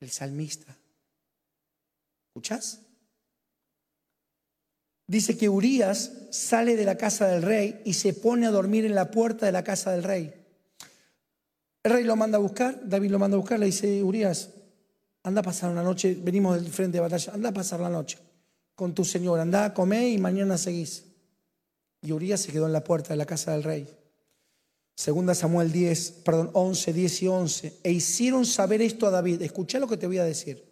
[0.01, 0.77] el salmista.
[2.29, 2.81] ¿Escuchás?
[5.09, 8.95] dice que Urias sale de la casa del rey y se pone a dormir en
[8.95, 10.33] la puerta de la casa del rey.
[11.83, 14.51] El rey lo manda a buscar, David lo manda a buscar, le dice, Urias,
[15.23, 18.19] anda a pasar una noche, venimos del frente de batalla, anda a pasar la noche
[18.75, 21.05] con tu señor, anda a comer y mañana seguís.
[22.01, 23.98] Y Urias se quedó en la puerta de la casa del rey.
[24.99, 27.79] Segunda Samuel 10, perdón, 11, 10 y 11.
[27.85, 29.43] E hicieron saber esto a David.
[29.43, 30.65] Escucha lo que te voy a decir.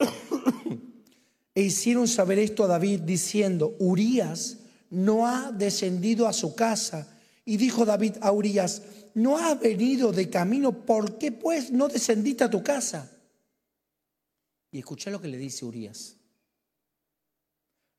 [1.54, 4.58] e hicieron saber esto a David diciendo, Urias
[4.90, 7.16] no ha descendido a su casa.
[7.44, 8.82] Y dijo David a Urias,
[9.14, 13.08] no ha venido de camino, ¿por qué pues no descendiste a tu casa?
[14.72, 16.16] Y escucha lo que le dice Urias.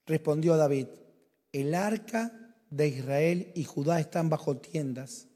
[0.06, 0.88] Respondió David,
[1.54, 5.29] el arca de Israel y Judá están bajo tiendas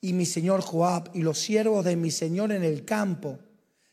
[0.00, 3.38] y mi señor Joab y los siervos de mi señor en el campo.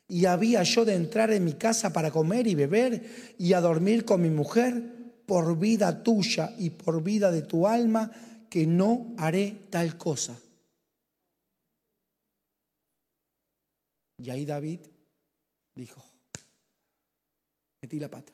[0.08, 4.06] Y había yo de entrar en mi casa para comer y beber y a dormir
[4.06, 4.94] con mi mujer
[5.26, 8.12] por vida tuya y por vida de tu alma,
[8.50, 10.40] que no haré tal cosa.
[14.18, 14.80] Y ahí David
[15.74, 16.04] dijo,
[17.82, 18.32] metí la pata.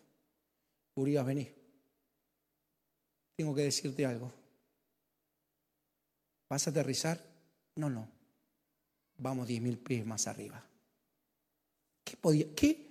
[0.95, 1.49] Urias, vení.
[3.37, 4.33] Tengo que decirte algo.
[6.49, 7.28] ¿Vas a aterrizar?
[7.75, 8.07] No, no.
[9.17, 10.63] Vamos diez mil pies más arriba.
[12.03, 12.89] ¿Qué podía, qué,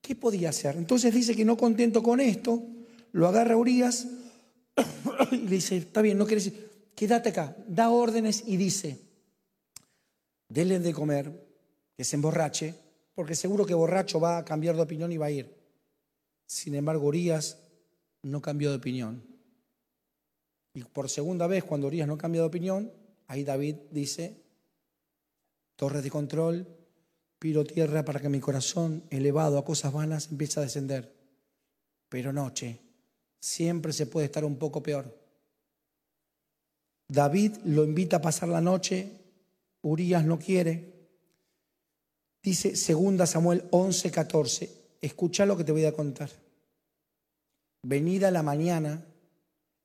[0.00, 0.76] qué, podía hacer?
[0.76, 2.62] Entonces dice que no contento con esto,
[3.12, 4.06] lo agarra Urias
[5.32, 8.98] y le dice, está bien, no quiere decir, quédate acá, da órdenes y dice,
[10.48, 11.48] denle de comer,
[11.96, 12.74] que se emborrache,
[13.14, 15.54] porque seguro que borracho va a cambiar de opinión y va a ir.
[16.46, 17.58] Sin embargo, Urias
[18.22, 19.22] no cambió de opinión.
[20.74, 22.92] Y por segunda vez, cuando Urias no cambia de opinión,
[23.28, 24.42] Ahí David dice,
[25.76, 26.66] torres de control,
[27.38, 31.14] piro tierra para que mi corazón, elevado a cosas vanas, empiece a descender.
[32.08, 32.80] Pero noche,
[33.38, 35.14] siempre se puede estar un poco peor.
[37.06, 39.12] David lo invita a pasar la noche,
[39.82, 40.94] Urias no quiere.
[42.42, 44.70] Dice 2 Samuel 11, 14.
[45.02, 46.30] Escucha lo que te voy a contar.
[47.82, 49.04] Venida la mañana,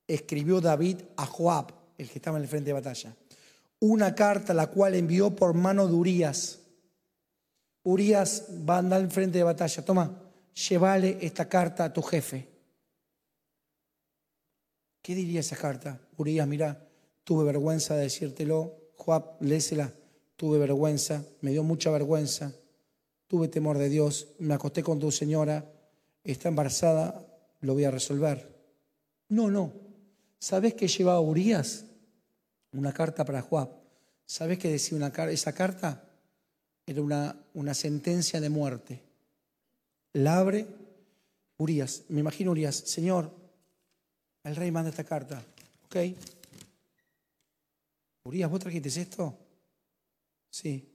[0.07, 3.15] escribió David a Joab, el que estaba en el frente de batalla
[3.85, 6.59] una carta la cual envió por mano de Urias.
[7.83, 9.83] Urias va a andar en frente de batalla.
[9.83, 12.47] Toma, llévale esta carta a tu jefe.
[15.01, 15.99] ¿Qué diría esa carta?
[16.15, 16.87] Urias, mira,
[17.25, 18.73] tuve vergüenza de decírtelo.
[18.95, 19.91] Joab, lésela.
[20.37, 22.53] Tuve vergüenza, me dio mucha vergüenza.
[23.27, 25.69] Tuve temor de Dios, me acosté con tu señora,
[26.23, 27.27] está embarazada,
[27.59, 28.49] lo voy a resolver.
[29.27, 29.73] No, no.
[30.39, 31.85] ¿Sabes qué llevaba Urias?
[32.73, 33.69] Una carta para Joab.
[34.25, 36.03] ¿Sabes qué decía una, esa carta?
[36.85, 39.01] Era una, una sentencia de muerte.
[40.13, 40.67] La abre
[41.57, 42.03] Urias.
[42.09, 43.31] Me imagino Urias, Señor,
[44.43, 45.43] el rey manda esta carta.
[45.85, 45.95] ¿Ok?
[48.25, 49.37] Urias, ¿vos trajiste esto?
[50.49, 50.89] Sí.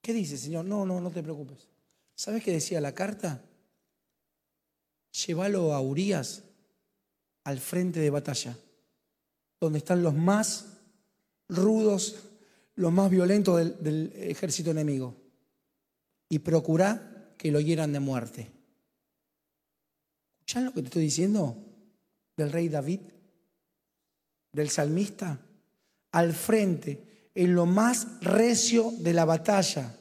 [0.00, 0.64] ¿Qué dice, Señor?
[0.64, 1.68] No, no, no te preocupes.
[2.14, 3.42] ¿Sabes qué decía la carta?
[5.26, 6.42] Llévalo a Urias
[7.44, 8.56] al frente de batalla
[9.64, 10.66] donde están los más
[11.48, 12.16] rudos,
[12.76, 15.16] los más violentos del, ejército enemigo,
[16.28, 18.50] y procura que lo hieran de muerte.
[20.40, 21.56] ¿Escuchan lo que te estoy diciendo
[22.36, 23.00] del rey David?
[24.52, 25.40] Del salmista,
[26.12, 29.98] al frente, en lo más recio de la batalla.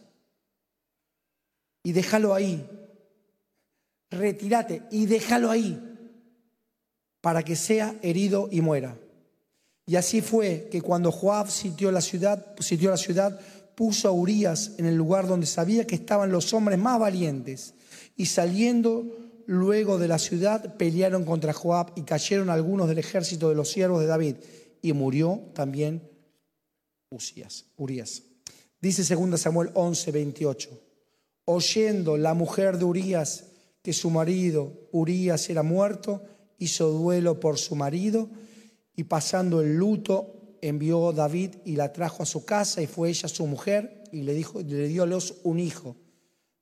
[1.84, 2.70] Y déjalo ahí.
[4.12, 5.90] Retírate y déjalo ahí
[7.20, 8.98] para que sea herido y muera.
[9.86, 13.40] Y así fue que cuando Joab sitió la ciudad,
[13.76, 17.74] puso a Urias en el lugar donde sabía que estaban los hombres más valientes.
[18.16, 19.06] Y saliendo
[19.46, 24.00] luego de la ciudad, pelearon contra Joab y cayeron algunos del ejército de los siervos
[24.02, 24.36] de David.
[24.82, 26.02] Y murió también
[27.78, 28.24] Urias.
[28.82, 30.70] Dice 2 Samuel 11, 28.
[31.46, 33.46] Oyendo la mujer de Urias
[33.82, 36.22] que su marido Urias era muerto,
[36.58, 38.30] hizo duelo por su marido
[38.96, 43.28] y pasando el luto, envió David y la trajo a su casa y fue ella
[43.28, 45.96] su mujer y le, dijo, le dio a los un hijo.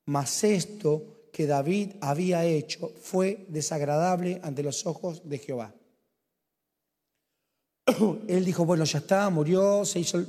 [0.05, 5.73] Mas esto que David había hecho fue desagradable ante los ojos de Jehová.
[8.27, 10.23] Él dijo, bueno, ya está, murió, se hizo...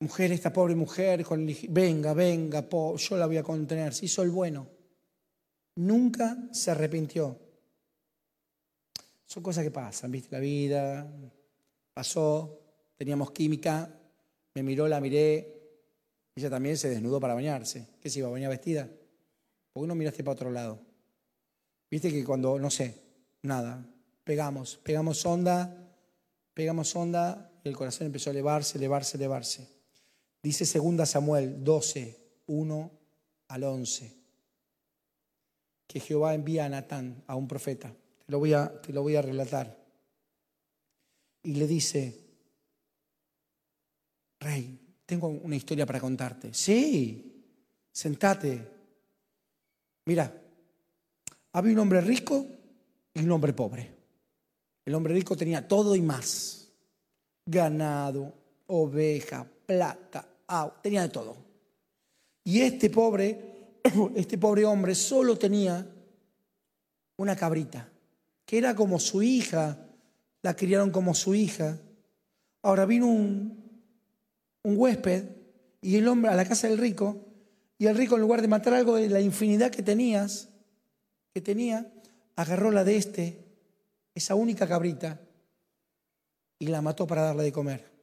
[0.00, 1.24] Mujer, esta pobre mujer,
[1.70, 4.66] venga, venga, yo la voy a contener, se hizo el bueno.
[5.76, 7.38] Nunca se arrepintió.
[9.26, 10.28] Son cosas que pasan, ¿viste?
[10.30, 11.10] La vida
[11.92, 12.60] pasó,
[12.96, 13.90] teníamos química,
[14.54, 15.54] me miró, la miré,
[16.34, 17.88] ella también se desnudó para bañarse.
[18.00, 18.88] ¿Qué se iba a bañar vestida?
[19.72, 20.80] ¿Por qué no miraste para otro lado?
[21.90, 23.00] Viste que cuando, no sé,
[23.42, 23.86] nada,
[24.24, 25.92] pegamos, pegamos onda,
[26.52, 29.68] pegamos onda, el corazón empezó a elevarse, elevarse, elevarse.
[30.42, 32.90] Dice 2 Samuel 12, 1
[33.48, 34.12] al 11,
[35.86, 37.94] que Jehová envía a Natán, a un profeta.
[38.26, 39.76] Te lo voy a, te lo voy a relatar.
[41.42, 42.20] Y le dice,
[44.40, 46.54] rey, tengo una historia para contarte.
[46.54, 47.44] Sí,
[47.92, 48.66] sentate.
[50.06, 50.32] Mira,
[51.52, 52.46] había un hombre rico
[53.12, 53.94] y un hombre pobre.
[54.84, 56.68] El hombre rico tenía todo y más.
[57.46, 58.32] Ganado,
[58.66, 61.36] oveja, plata, agua, tenía de todo.
[62.44, 63.80] Y este pobre,
[64.14, 65.86] este pobre hombre solo tenía
[67.16, 67.88] una cabrita,
[68.44, 69.78] que era como su hija,
[70.42, 71.78] la criaron como su hija.
[72.62, 73.82] Ahora vino un,
[74.62, 75.24] un huésped
[75.80, 77.26] y el hombre a la casa del rico,
[77.78, 80.48] y el rico en lugar de matar algo de la infinidad que tenías,
[81.32, 81.92] que tenía,
[82.36, 83.44] agarró la de este,
[84.14, 85.20] esa única cabrita,
[86.58, 87.94] y la mató para darle de comer.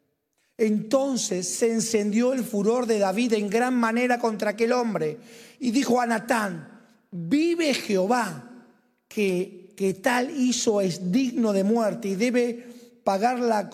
[0.57, 5.17] Entonces se encendió el furor de David en gran manera contra aquel hombre
[5.59, 8.67] y dijo a Natán, vive Jehová,
[9.07, 12.65] que, que tal hizo es digno de muerte y debe
[13.03, 13.69] pagar la,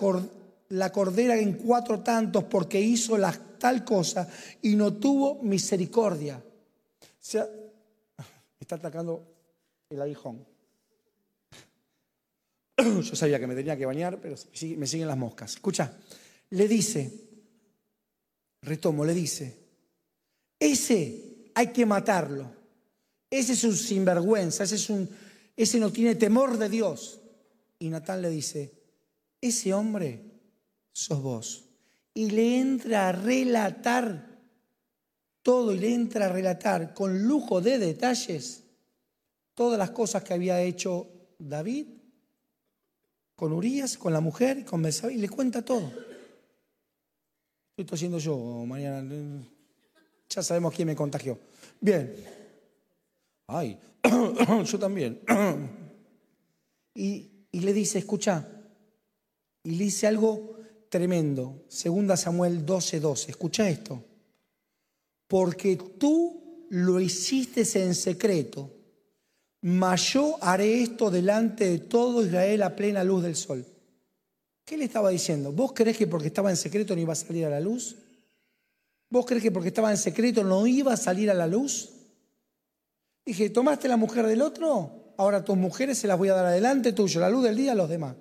[0.69, 4.27] la cordera en cuatro tantos porque hizo la, tal cosa
[4.61, 6.37] y no tuvo misericordia.
[6.37, 7.47] O sea,
[8.59, 9.27] está atacando
[9.89, 10.45] el aguijón.
[12.77, 14.35] Yo sabía que me tenía que bañar, pero
[14.77, 15.55] me siguen las moscas.
[15.55, 15.97] Escucha,
[16.51, 17.11] le dice,
[18.61, 19.57] retomo, le dice,
[20.59, 22.55] ese hay que matarlo.
[23.29, 25.09] Ese es un sinvergüenza, ese, es un,
[25.57, 27.19] ese no tiene temor de Dios.
[27.79, 28.71] Y Natán le dice,
[29.41, 30.21] ese hombre
[30.93, 31.65] sos vos.
[32.13, 34.37] Y le entra a relatar
[35.41, 38.63] todo y le entra a relatar con lujo de detalles
[39.53, 41.07] todas las cosas que había hecho
[41.39, 41.87] David
[43.35, 45.87] con Urias, con la mujer, con Besabé, y le cuenta todo.
[47.77, 49.07] Esto estoy haciendo yo, mañana.
[50.27, 51.37] Ya sabemos quién me contagió.
[51.79, 52.15] Bien.
[53.45, 53.79] Ay,
[54.65, 55.21] yo también.
[56.93, 58.47] y, le dice, escucha,
[59.63, 60.57] y le dice algo
[60.89, 61.63] tremendo.
[61.67, 63.31] Segunda Samuel 12, 12.
[63.31, 64.03] Escucha esto.
[65.27, 68.71] Porque tú lo hiciste en secreto,
[69.61, 73.65] mas yo haré esto delante de todo Israel a plena luz del sol.
[74.65, 75.51] ¿Qué le estaba diciendo?
[75.51, 77.95] ¿Vos crees que porque estaba en secreto no iba a salir a la luz?
[79.09, 81.89] ¿Vos crees que porque estaba en secreto no iba a salir a la luz?
[83.27, 85.13] Dije, ¿tomaste la mujer del otro?
[85.17, 87.75] Ahora tus mujeres se las voy a dar adelante tuyo, la luz del día a
[87.75, 88.15] los demás.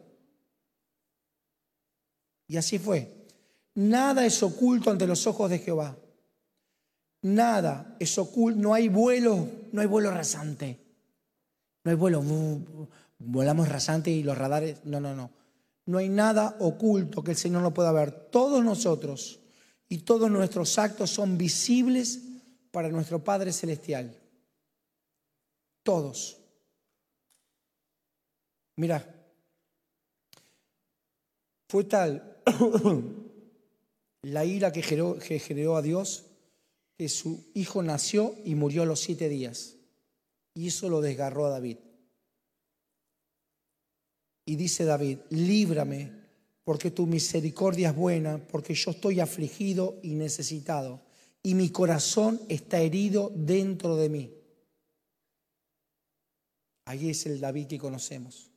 [2.49, 3.29] Y así fue.
[3.77, 5.97] Nada es oculto ante los ojos de Jehová.
[7.23, 8.61] Nada es oculto.
[8.61, 10.81] No hay vuelo, no hay vuelo rasante.
[11.85, 12.25] No hay vuelo.
[13.21, 14.79] Volamos rasante y los radares.
[14.83, 15.31] No, no, no.
[15.85, 18.11] No hay nada oculto que el Señor no pueda ver.
[18.11, 19.39] Todos nosotros
[19.89, 22.23] y todos nuestros actos son visibles
[22.73, 24.13] para nuestro Padre Celestial.
[25.87, 26.37] Todos.
[28.75, 29.07] Mira,
[31.69, 32.43] fue tal
[34.23, 36.25] la ira que generó, a Dios,
[36.99, 39.77] que su hijo nació y murió a los siete días.
[40.55, 41.77] Y eso lo desgarró a David.
[44.45, 46.11] Y dice David, líbrame,
[46.65, 51.01] porque tu misericordia es buena, porque yo estoy afligido y necesitado,
[51.45, 54.36] y mi corazón está herido dentro de mí.
[56.87, 58.51] Ahí es el David que conocemos.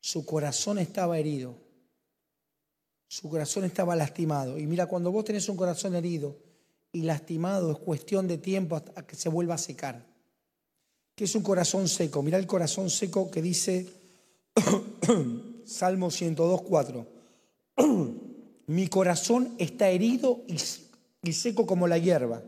[0.00, 1.70] Su corazón estaba herido
[3.10, 4.56] su corazón estaba lastimado.
[4.56, 6.36] Y mira, cuando vos tenés un corazón herido
[6.92, 10.06] y lastimado, es cuestión de tiempo hasta que se vuelva a secar.
[11.16, 12.22] ¿Qué es un corazón seco?
[12.22, 13.88] Mira el corazón seco que dice
[15.66, 17.06] Salmo 102, 4.
[18.68, 22.40] Mi corazón está herido y, seco como la hierba.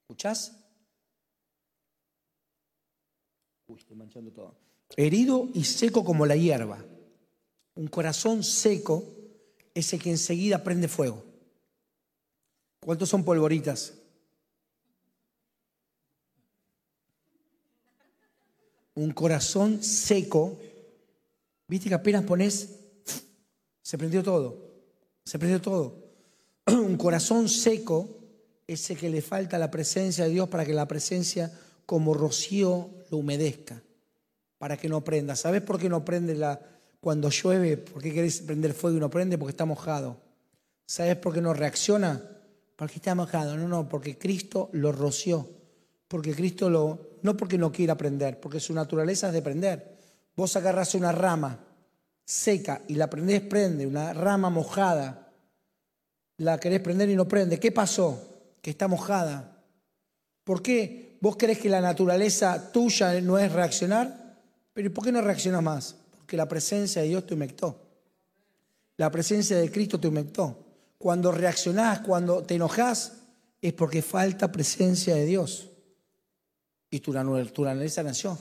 [0.00, 0.61] ¿Escuchás?
[3.78, 4.54] Estoy manchando todo.
[4.96, 6.84] Herido y seco como la hierba.
[7.74, 9.04] Un corazón seco
[9.74, 11.24] ese que enseguida prende fuego.
[12.80, 13.94] ¿Cuántos son polvoritas?
[18.94, 20.58] Un corazón seco,
[21.66, 22.78] viste que apenas pones,
[23.80, 24.70] se prendió todo,
[25.24, 26.02] se prendió todo.
[26.66, 28.08] Un corazón seco,
[28.66, 33.18] ese que le falta la presencia de Dios para que la presencia como rocío lo
[33.18, 33.82] humedezca,
[34.56, 35.36] para que no prenda.
[35.36, 36.58] ¿Sabes por qué no prende la,
[36.98, 39.36] cuando llueve, ¿por qué querés prender fuego y no prende?
[39.36, 40.16] Porque está mojado.
[40.86, 42.22] ¿Sabes por qué no reacciona?
[42.74, 43.54] Porque está mojado.
[43.58, 45.46] No, no, porque Cristo lo roció
[46.08, 49.98] Porque Cristo lo, no porque no quiera aprender, porque su naturaleza es de prender.
[50.34, 51.66] Vos agarras una rama
[52.24, 55.32] seca y la prendés, prende, una rama mojada,
[56.38, 57.60] la querés prender y no prende.
[57.60, 58.54] ¿Qué pasó?
[58.62, 59.62] Que está mojada.
[60.44, 61.11] ¿Por qué?
[61.22, 64.40] ¿Vos crees que la naturaleza tuya no es reaccionar?
[64.74, 65.94] Pero ¿por qué no reacciona más?
[66.16, 67.80] Porque la presencia de Dios te humectó.
[68.96, 70.58] La presencia de Cristo te humectó.
[70.98, 73.12] Cuando reaccionás, cuando te enojas,
[73.60, 75.70] es porque falta presencia de Dios.
[76.90, 78.36] Y tu, naturaleza nació.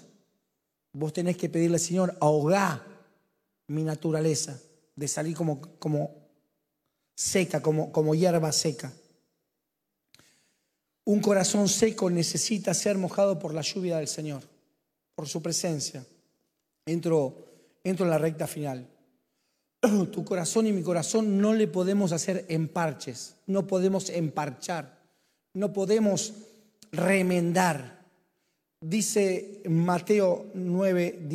[0.92, 2.84] Vos tenés que pedirle, Señor, ahogá
[3.68, 4.60] mi naturaleza
[4.96, 6.16] de salir como, como
[7.14, 8.92] seca, como, como hierba seca.
[11.12, 14.44] Un corazón seco necesita ser mojado por la lluvia del Señor,
[15.14, 16.06] por su presencia.
[16.86, 17.36] Entro,
[17.84, 18.88] entro en la recta final.
[20.14, 25.02] Tu corazón y mi corazón no le podemos hacer emparches, no podemos emparchar,
[25.54, 26.34] no podemos
[26.94, 28.06] remendar.
[28.80, 31.28] Dice Mateo 9,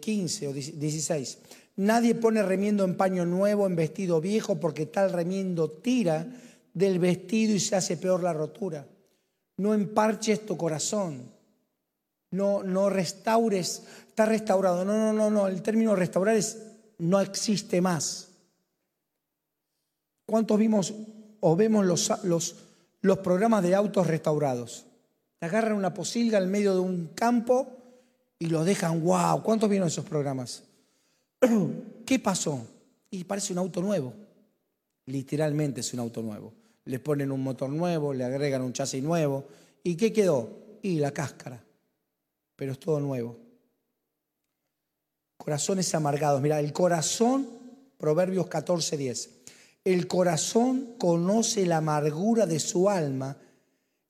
[0.00, 1.38] 15 eh, o 16,
[1.74, 6.24] nadie pone remiendo en paño nuevo, en vestido viejo, porque tal remiendo tira
[6.72, 8.86] del vestido y se hace peor la rotura.
[9.56, 11.30] No emparches tu corazón.
[12.30, 14.84] No, no restaures, está restaurado.
[14.84, 15.46] No, no, no, no.
[15.48, 16.62] El término restaurar es
[16.98, 18.28] no existe más.
[20.24, 20.94] ¿Cuántos vimos
[21.40, 22.56] o vemos los, los,
[23.02, 24.86] los programas de autos restaurados?
[25.38, 27.68] Te agarran una posilga en medio de un campo
[28.38, 29.42] y lo dejan, wow.
[29.42, 30.62] ¿Cuántos vieron esos programas?
[32.06, 32.66] ¿Qué pasó?
[33.10, 34.14] Y parece un auto nuevo.
[35.06, 39.44] Literalmente es un auto nuevo le ponen un motor nuevo, le agregan un chasis nuevo.
[39.82, 40.78] ¿Y qué quedó?
[40.82, 41.62] Y la cáscara.
[42.56, 43.38] Pero es todo nuevo.
[45.36, 46.40] Corazones amargados.
[46.40, 47.48] Mira, el corazón,
[47.98, 49.30] Proverbios 14, 10.
[49.84, 53.36] El corazón conoce la amargura de su alma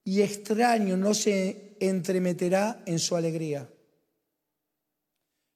[0.05, 3.69] y extraño no se entremeterá en su alegría.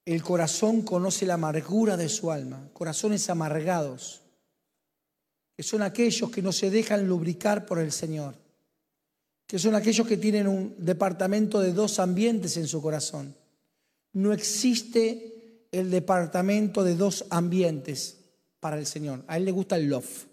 [0.04, 4.25] El corazón conoce la amargura de su alma, corazones amargados
[5.56, 8.34] que son aquellos que no se dejan lubricar por el Señor,
[9.46, 13.34] que son aquellos que tienen un departamento de dos ambientes en su corazón.
[14.12, 18.18] No existe el departamento de dos ambientes
[18.60, 19.24] para el Señor.
[19.28, 20.26] A Él le gusta el love.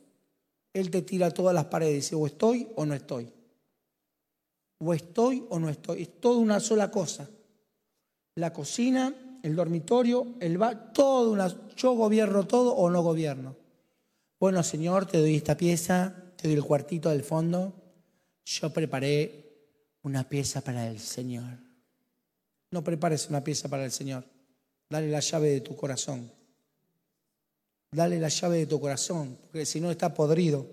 [0.74, 3.32] Él te tira todas las paredes y dice, o estoy o no estoy.
[4.80, 6.01] O estoy o no estoy.
[6.01, 7.30] Es toda una sola cosa.
[8.36, 11.55] La cocina, el dormitorio, el bar, todo una...
[11.78, 13.62] Yo gobierno todo o no gobierno.
[14.43, 17.73] Bueno, Señor, te doy esta pieza, te doy el cuartito del fondo.
[18.43, 19.45] Yo preparé
[20.01, 21.59] una pieza para el Señor.
[22.69, 24.25] No prepares una pieza para el Señor.
[24.89, 26.29] Dale la llave de tu corazón.
[27.89, 30.67] Dale la llave de tu corazón, porque si no está podrido,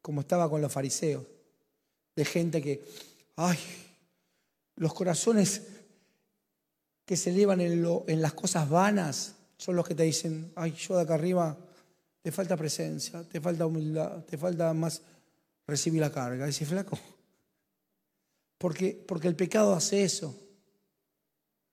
[0.00, 1.24] como estaba con los fariseos,
[2.14, 2.84] de gente que,
[3.34, 3.58] ay,
[4.76, 5.62] los corazones
[7.04, 10.94] que se elevan en, en las cosas vanas son los que te dicen, ay, yo
[10.94, 11.58] de acá arriba
[12.22, 15.02] te falta presencia, te falta humildad, te falta más
[15.66, 16.46] recibir la carga.
[16.46, 16.98] Dice, flaco,
[18.58, 20.36] porque, porque el pecado hace eso,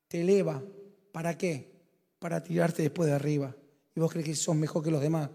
[0.07, 0.63] te eleva.
[1.11, 1.71] ¿Para qué?
[2.19, 3.53] Para tirarte después de arriba.
[3.95, 5.29] Y vos crees que sos mejor que los demás.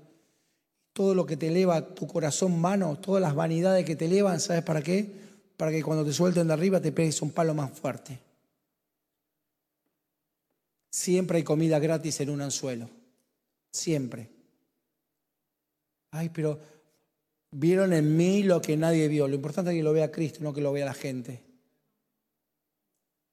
[0.92, 4.62] Todo lo que te eleva tu corazón mano, todas las vanidades que te elevan, ¿sabes
[4.62, 5.12] para qué?
[5.56, 8.18] Para que cuando te suelten de arriba te pegues un palo más fuerte.
[10.90, 12.88] Siempre hay comida gratis en un anzuelo.
[13.70, 14.31] Siempre.
[16.12, 16.60] Ay, pero
[17.50, 19.26] vieron en mí lo que nadie vio.
[19.26, 21.42] Lo importante es que lo vea Cristo, no que lo vea la gente.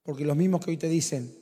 [0.01, 1.37] Porque los mismos que hoy te dicen,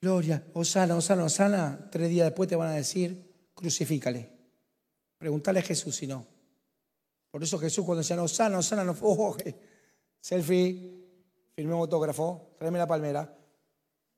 [0.00, 4.30] Gloria, Osana, Osana, Osana, tres días después te van a decir, crucifícale.
[5.18, 6.26] Pregúntale a Jesús si no.
[7.30, 9.36] Por eso Jesús cuando decía, Osana, Osana, no fue, oh,
[10.20, 11.04] selfie,
[11.54, 13.36] firme un autógrafo, tráeme la palmera.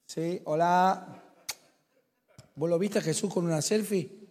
[0.07, 1.25] Sí, hola.
[2.55, 4.22] ¿Vos lo viste a Jesús con una selfie?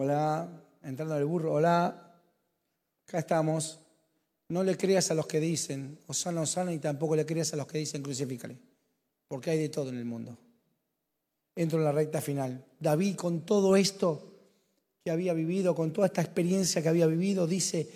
[0.00, 0.48] Hola,
[0.84, 2.22] entrando al burro, hola,
[3.04, 3.80] acá estamos.
[4.48, 7.66] No le creas a los que dicen, Osana, Osana, y tampoco le creas a los
[7.66, 8.56] que dicen crucifícale,
[9.26, 10.38] porque hay de todo en el mundo.
[11.56, 12.64] Entro en la recta final.
[12.78, 14.34] David, con todo esto
[15.02, 17.90] que había vivido, con toda esta experiencia que había vivido, dice,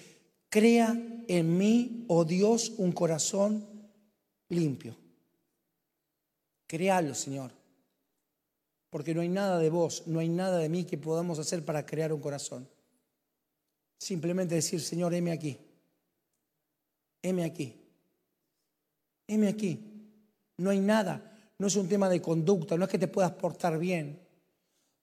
[0.48, 3.64] crea en mí, oh Dios, un corazón
[4.48, 4.96] limpio.
[6.66, 7.61] Créalo, Señor
[8.92, 11.86] porque no hay nada de vos, no hay nada de mí que podamos hacer para
[11.86, 12.68] crear un corazón.
[13.96, 15.58] Simplemente decir, Señor, heme aquí,
[17.22, 17.74] heme aquí,
[19.26, 19.80] heme aquí.
[20.58, 21.22] No hay nada,
[21.56, 24.20] no es un tema de conducta, no es que te puedas portar bien,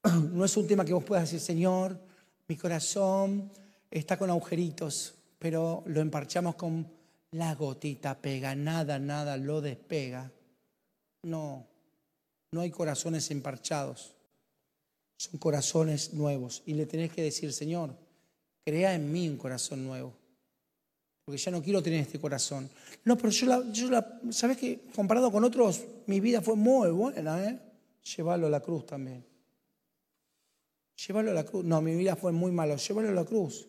[0.33, 1.99] no es un tema que vos puedas decir, Señor,
[2.47, 3.51] mi corazón
[3.89, 6.87] está con agujeritos, pero lo emparchamos con
[7.31, 10.31] la gotita pega, nada, nada lo despega.
[11.23, 11.65] No,
[12.51, 14.15] no hay corazones emparchados,
[15.17, 16.63] son corazones nuevos.
[16.65, 17.95] Y le tenés que decir, Señor,
[18.65, 20.13] crea en mí un corazón nuevo.
[21.25, 22.69] Porque ya no quiero tener este corazón.
[23.05, 24.79] No, pero yo la, ¿sabes qué?
[24.95, 27.59] Comparado con otros, mi vida fue muy buena, ¿eh?
[28.15, 29.23] Llévalo a la cruz también.
[31.07, 31.63] Llévalo a la cruz.
[31.63, 32.77] No, mi vida fue muy malo.
[32.77, 33.67] Llévalo a la cruz.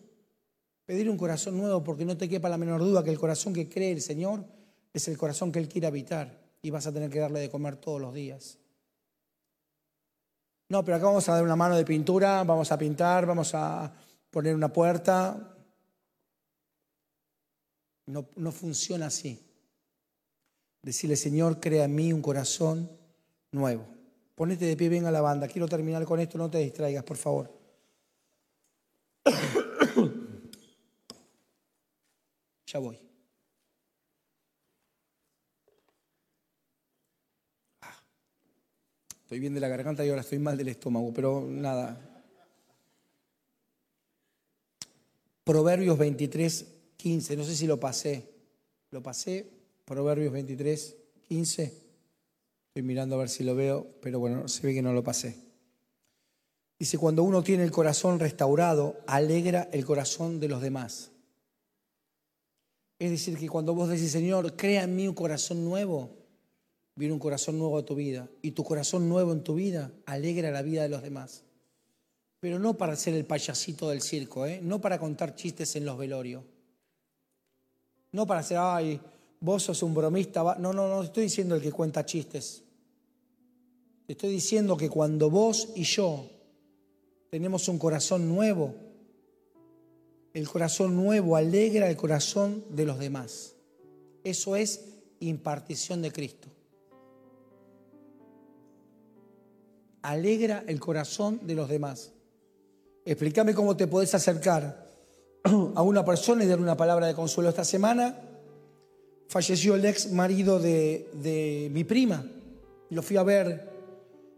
[0.85, 3.69] Pedir un corazón nuevo porque no te quepa la menor duda que el corazón que
[3.69, 4.43] cree el Señor
[4.93, 7.75] es el corazón que Él quiere habitar y vas a tener que darle de comer
[7.75, 8.57] todos los días.
[10.71, 13.91] No, pero acá vamos a dar una mano de pintura, vamos a pintar, vamos a
[14.29, 15.53] poner una puerta.
[18.05, 19.37] No, no funciona así.
[20.81, 22.89] Decirle, Señor, crea en mí un corazón
[23.51, 23.85] nuevo.
[24.33, 25.49] Ponete de pie, venga a la banda.
[25.49, 27.51] Quiero terminar con esto, no te distraigas, por favor.
[32.65, 33.10] ya voy.
[39.31, 41.97] Estoy bien de la garganta y ahora estoy mal del estómago, pero nada.
[45.45, 46.65] Proverbios 23,
[46.97, 47.37] 15.
[47.37, 48.29] No sé si lo pasé.
[48.89, 49.49] ¿Lo pasé?
[49.85, 50.97] Proverbios 23,
[51.29, 51.63] 15.
[51.63, 55.37] Estoy mirando a ver si lo veo, pero bueno, se ve que no lo pasé.
[56.77, 61.09] Dice, cuando uno tiene el corazón restaurado, alegra el corazón de los demás.
[62.99, 66.20] Es decir, que cuando vos decís, Señor, crea en mí un corazón nuevo,
[66.95, 68.29] viene un corazón nuevo a tu vida.
[68.41, 71.43] Y tu corazón nuevo en tu vida alegra la vida de los demás.
[72.39, 74.59] Pero no para ser el payasito del circo, ¿eh?
[74.61, 76.43] no para contar chistes en los velorios.
[78.11, 78.99] No para ser, ay,
[79.39, 80.55] vos sos un bromista.
[80.59, 82.63] No, no, no estoy diciendo el que cuenta chistes.
[84.07, 86.29] estoy diciendo que cuando vos y yo
[87.29, 88.75] tenemos un corazón nuevo,
[90.33, 93.55] el corazón nuevo alegra el corazón de los demás.
[94.23, 94.85] Eso es
[95.19, 96.49] impartición de Cristo.
[100.01, 102.11] Alegra el corazón de los demás.
[103.05, 104.87] Explícame cómo te podés acercar
[105.43, 108.15] a una persona y darle una palabra de consuelo esta semana
[109.31, 112.25] falleció el ex marido de, mi prima.
[112.89, 113.71] Lo fui a ver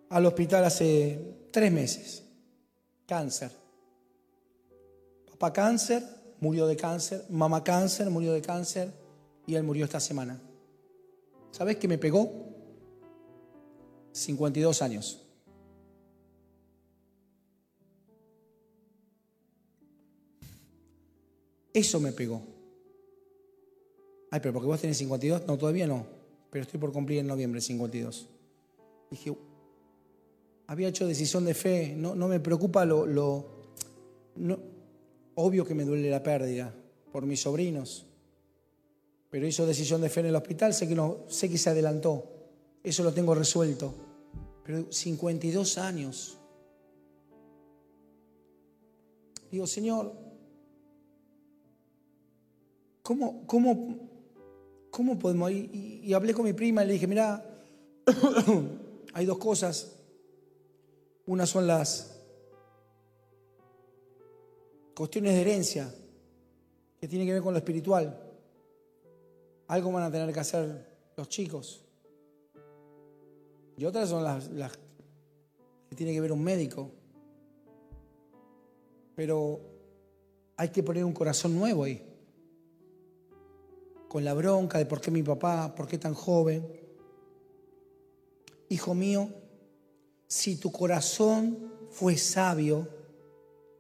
[0.10, 2.24] al hospital hace tres meses.
[3.08, 3.50] Cáncer.
[5.32, 6.04] Papá cáncer,
[6.40, 7.26] murió de cáncer.
[7.30, 8.94] Mamá cáncer, murió de cáncer.
[9.48, 10.40] Y él murió esta semana.
[11.50, 12.32] ¿Sabes qué me pegó?
[14.12, 15.23] 52 años.
[21.74, 22.42] Eso me pegó.
[24.30, 25.48] Ay, pero porque vos tenés 52.
[25.48, 26.06] No, todavía no.
[26.50, 28.28] Pero estoy por cumplir en noviembre 52.
[29.10, 29.36] Dije,
[30.68, 31.94] había hecho decisión de fe.
[31.96, 33.06] No, no me preocupa lo.
[33.06, 33.46] lo
[34.36, 34.58] no,
[35.36, 36.74] obvio que me duele la pérdida
[37.12, 38.06] por mis sobrinos.
[39.30, 40.74] Pero hizo decisión de fe en el hospital.
[40.74, 42.30] Sé que, no, sé que se adelantó.
[42.84, 43.94] Eso lo tengo resuelto.
[44.64, 46.38] Pero 52 años.
[49.52, 50.14] Digo, Señor,
[53.04, 54.12] ¿cómo, cómo
[54.94, 55.74] ¿cómo podemos ir?
[55.74, 57.44] Y, hablé con mi prima y le dije, mira,
[59.14, 59.96] hay dos cosas.
[61.26, 62.22] Una son las
[64.96, 65.92] cuestiones de herencia,
[67.00, 68.16] que tienen que ver con lo espiritual.
[69.68, 70.86] Algo van a tener que hacer
[71.18, 71.84] los chicos.
[73.76, 74.74] Y otras son las, las
[75.90, 76.92] que tiene que ver un médico.
[79.16, 79.60] Pero
[80.56, 82.13] hay que poner un corazón nuevo ahí
[84.14, 86.64] con la bronca de por qué mi papá, por qué tan joven.
[88.70, 89.28] Hijo mío,
[90.28, 91.58] si tu corazón
[91.90, 92.88] fue sabio,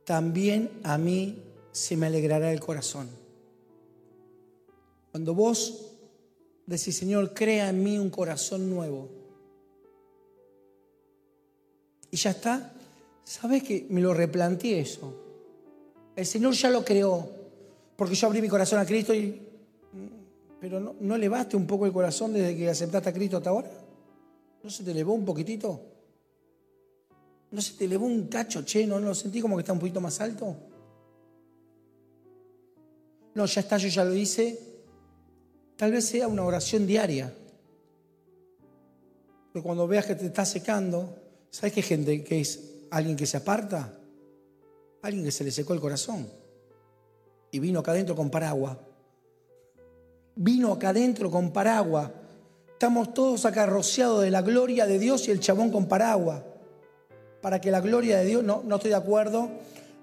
[0.03, 1.39] también a mí
[1.71, 3.09] se me alegrará el corazón.
[5.11, 5.91] Cuando vos
[6.65, 9.09] decís, Señor, crea en mí un corazón nuevo.
[12.09, 12.73] Y ya está.
[13.23, 15.13] ¿Sabes que me lo replanteé eso?
[16.15, 17.29] El Señor ya lo creó,
[17.95, 19.52] porque yo abrí mi corazón a Cristo y
[20.63, 21.15] pero no, no
[21.55, 23.69] un poco el corazón desde que aceptaste a Cristo hasta ahora.
[24.63, 25.77] ¿No se te elevó un poquitito?
[27.51, 28.87] ¿No se te elevó un cacho, che?
[28.87, 30.55] ¿No lo sentí como que está un poquito más alto?
[33.35, 34.57] No, ya está, yo ya lo hice.
[35.75, 37.35] Tal vez sea una oración diaria.
[39.51, 41.13] Pero cuando veas que te está secando,
[41.49, 43.99] ¿sabes qué gente que es alguien que se aparta?
[45.01, 46.25] Alguien que se le secó el corazón.
[47.51, 48.77] Y vino acá adentro con paraguas
[50.35, 52.09] vino acá adentro con paraguas.
[52.71, 56.43] Estamos todos acá rociados de la gloria de Dios y el chabón con paraguas.
[57.41, 59.49] Para que la gloria de Dios, no, no estoy de acuerdo,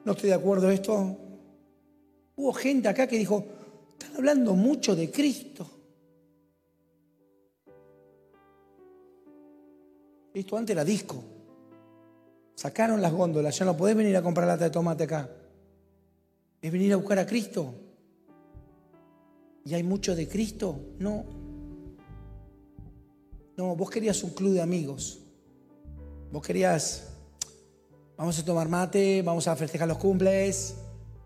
[0.04, 1.16] no estoy de acuerdo esto.
[2.36, 3.44] Hubo gente acá que dijo,
[3.92, 5.66] Están hablando mucho de Cristo.
[10.32, 11.22] Esto antes era disco.
[12.54, 15.28] Sacaron las góndolas, ya no podés venir a comprar lata de tomate acá.
[16.62, 17.74] Es venir a buscar a Cristo.
[19.64, 20.78] ¿Y hay mucho de Cristo?
[20.98, 21.24] No.
[23.56, 25.18] No, vos querías un club de amigos.
[26.32, 27.08] Vos querías,
[28.16, 30.76] vamos a tomar mate, vamos a festejar los cumples.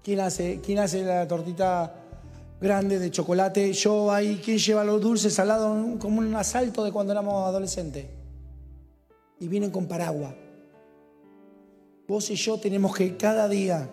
[0.02, 1.94] ¿Quién hace, quién hace la tortita
[2.60, 3.72] grande de chocolate?
[3.72, 8.06] Yo ahí, ¿quién lleva los dulces salados como un asalto de cuando éramos adolescentes?
[9.38, 10.34] Y vienen con paraguas.
[12.08, 13.88] Vos y yo tenemos que cada día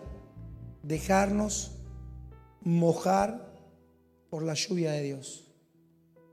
[0.83, 1.71] dejarnos
[2.61, 3.50] mojar
[4.31, 5.43] por la lluvia de Dios.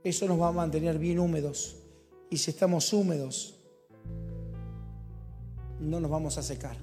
[0.05, 1.75] Eso nos va a mantener bien húmedos.
[2.29, 3.55] Y si estamos húmedos,
[5.81, 6.77] no nos vamos a secar.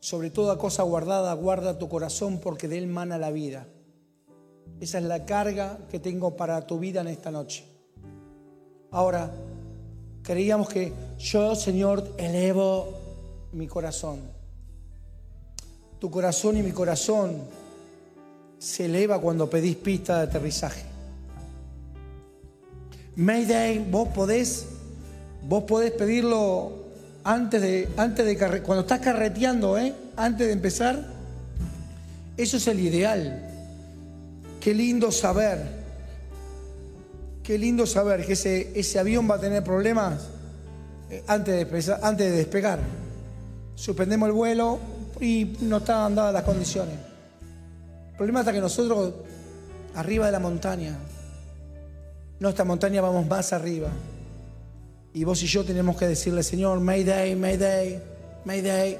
[0.00, 3.66] Sobre toda cosa guardada, guarda tu corazón porque de él mana la vida.
[4.80, 7.64] Esa es la carga que tengo para tu vida en esta noche.
[8.90, 9.32] Ahora,
[10.22, 12.88] creíamos que yo, Señor, elevo
[13.52, 14.20] mi corazón.
[15.98, 17.59] Tu corazón y mi corazón
[18.60, 20.82] se eleva cuando pedís pista de aterrizaje.
[23.16, 24.66] Mayday, vos podés,
[25.42, 26.84] vos podés pedirlo
[27.24, 29.94] antes de, antes de cuando estás carreteando, ¿eh?
[30.16, 31.04] antes de empezar.
[32.36, 33.48] Eso es el ideal.
[34.60, 35.80] Qué lindo saber
[37.42, 40.28] Qué lindo saber que ese, ese avión va a tener problemas
[41.10, 42.78] eh, antes de, antes de despegar.
[43.74, 44.78] Suspendemos el vuelo
[45.20, 47.09] y no están dadas las condiciones.
[48.20, 49.14] Problema está que nosotros,
[49.94, 50.94] arriba de la montaña,
[52.38, 53.88] nuestra montaña vamos más arriba.
[55.14, 57.98] Y vos y yo tenemos que decirle, Señor, Mayday, Mayday,
[58.44, 58.98] Mayday.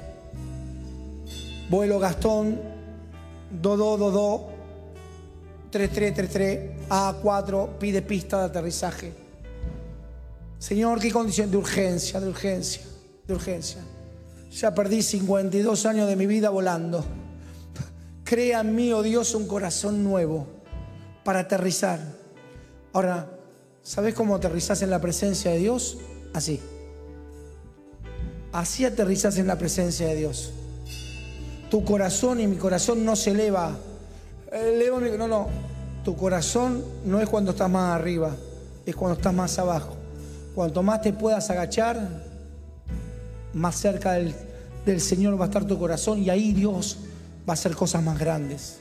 [1.69, 2.59] Vuelo Gastón,
[3.61, 4.47] Dodo, Dodo,
[5.69, 9.13] 3333 A4 pide pista de aterrizaje.
[10.57, 12.81] Señor, qué condición de urgencia, de urgencia,
[13.27, 13.81] de urgencia.
[14.51, 17.20] Ya perdí 52 años de mi vida volando.
[18.31, 20.47] Crea en mí, oh Dios, un corazón nuevo
[21.25, 21.99] para aterrizar.
[22.93, 23.29] Ahora,
[23.83, 25.97] ¿sabes cómo aterrizas en la presencia de Dios?
[26.33, 26.61] Así.
[28.53, 30.53] Así aterrizas en la presencia de Dios.
[31.69, 33.77] Tu corazón y mi corazón no se eleva
[34.49, 35.47] Leo, no, no.
[36.05, 38.33] Tu corazón no es cuando estás más arriba,
[38.85, 39.97] es cuando estás más abajo.
[40.55, 41.99] Cuanto más te puedas agachar,
[43.51, 44.33] más cerca del,
[44.85, 46.97] del Señor va a estar tu corazón y ahí Dios
[47.53, 48.77] hacer cosas más grandes.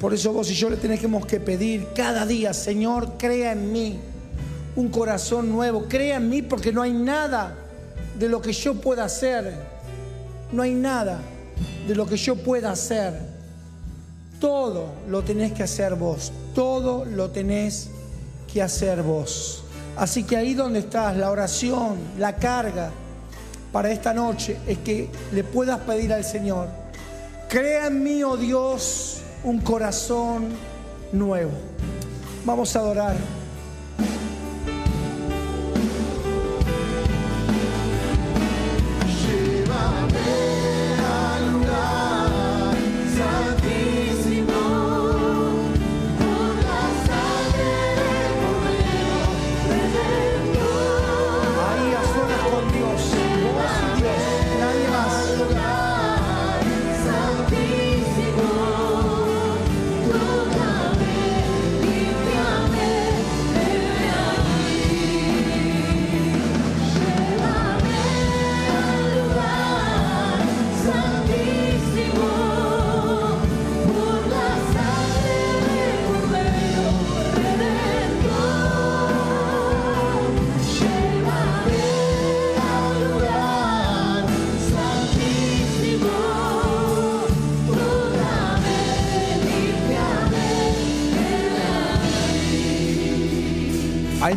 [0.00, 3.98] Por eso vos y yo le tenemos que pedir cada día, Señor, crea en mí
[4.76, 7.56] un corazón nuevo, crea en mí porque no hay nada
[8.18, 9.54] de lo que yo pueda hacer,
[10.52, 11.20] no hay nada
[11.86, 13.30] de lo que yo pueda hacer
[14.40, 17.90] todo lo tenés que hacer vos, todo lo tenés
[18.52, 19.62] que hacer vos.
[19.96, 22.90] Así que ahí donde estás, la oración, la carga
[23.70, 26.68] para esta noche es que le puedas pedir al Señor,
[27.50, 30.50] crea en mí, oh Dios, un corazón
[31.12, 31.50] nuevo.
[32.44, 33.39] Vamos a adorar.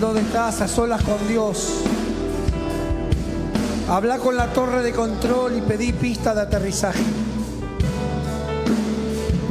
[0.03, 1.75] Donde estás a solas con Dios.
[3.87, 7.03] Habla con la torre de control y pedí pista de aterrizaje.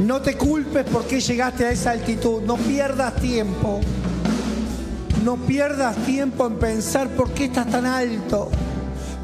[0.05, 2.43] No te culpes porque llegaste a esa altitud.
[2.43, 3.81] No pierdas tiempo.
[5.23, 8.51] No pierdas tiempo en pensar por qué estás tan alto.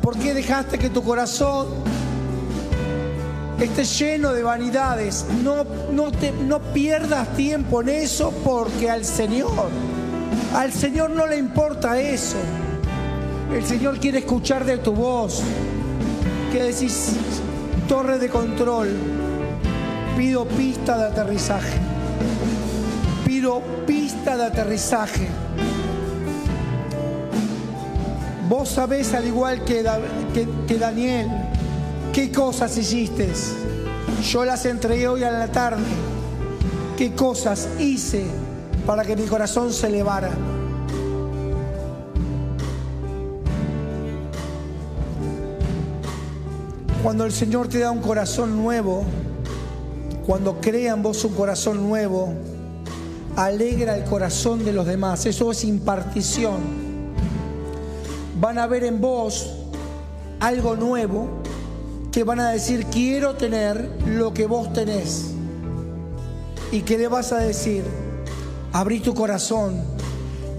[0.01, 1.67] ¿Por qué dejaste que tu corazón
[3.59, 5.27] esté lleno de vanidades?
[5.43, 9.69] No, no, pierdas tiempo en eso porque al Señor
[10.55, 12.37] al Señor no le importa eso.
[13.53, 15.41] El Señor quiere escuchar de tu voz.
[16.51, 17.13] Que decís,
[17.87, 18.89] torre de control,
[20.19, 21.77] Pido pista de aterrizaje.
[23.25, 25.29] Pido pista de aterrizaje.
[28.49, 29.85] Vos sabés, al igual que,
[30.67, 31.29] que, Daniel,
[32.11, 33.29] qué cosas hiciste.
[34.29, 35.85] Yo las entregué hoy a la tarde.
[36.97, 38.25] ¿Qué cosas hice
[38.89, 40.31] para que mi corazón se elevara?
[47.03, 49.03] Cuando el Señor te da un corazón nuevo,
[50.25, 52.33] cuando crea en vos un corazón nuevo,
[53.35, 55.23] alegra el corazón de los demás.
[55.27, 56.57] Eso es impartición.
[58.41, 59.51] Van a ver en vos
[60.39, 61.27] algo nuevo
[62.11, 65.35] que van a decir, quiero tener lo que vos tenés.
[66.71, 67.83] ¿Y qué le vas a decir?
[68.73, 69.81] Abrí tu corazón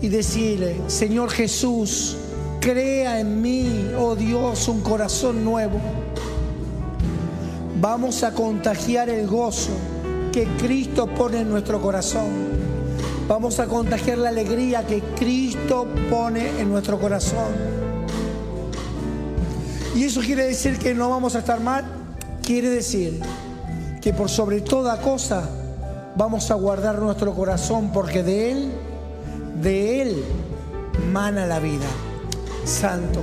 [0.00, 2.16] y decirle, Señor Jesús,
[2.60, 5.80] crea en mí, oh Dios, un corazón nuevo
[7.80, 9.72] vamos a contagiar el gozo
[10.32, 12.28] que Cristo pone en nuestro corazón.
[13.26, 17.48] Vamos a contagiar la alegría que Cristo pone en nuestro corazón.
[19.94, 21.84] Y eso quiere decir que no vamos a estar mal.
[22.42, 23.20] Quiere decir
[24.00, 25.48] que por sobre toda cosa
[26.20, 28.70] vamos a guardar nuestro corazón porque de Él,
[29.62, 30.24] de Él
[31.10, 31.86] mana la vida.
[32.66, 33.20] Santo.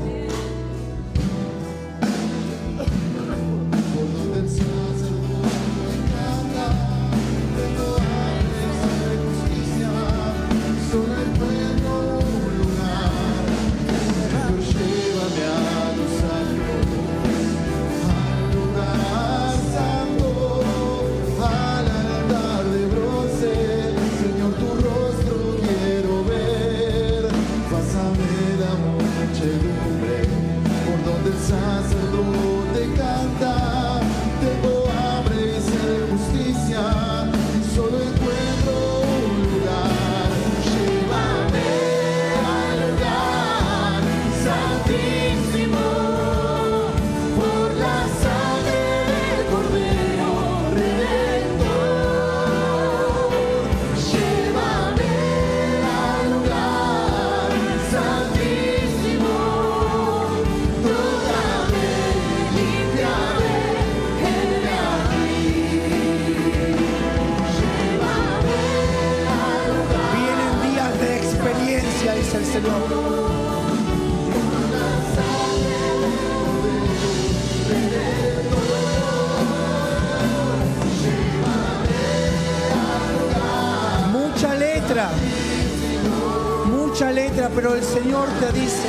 [87.58, 88.88] Pero el Señor te dice,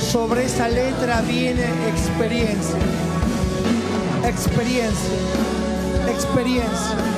[0.00, 2.78] sobre esa letra viene experiencia,
[4.24, 5.18] experiencia,
[6.08, 7.15] experiencia.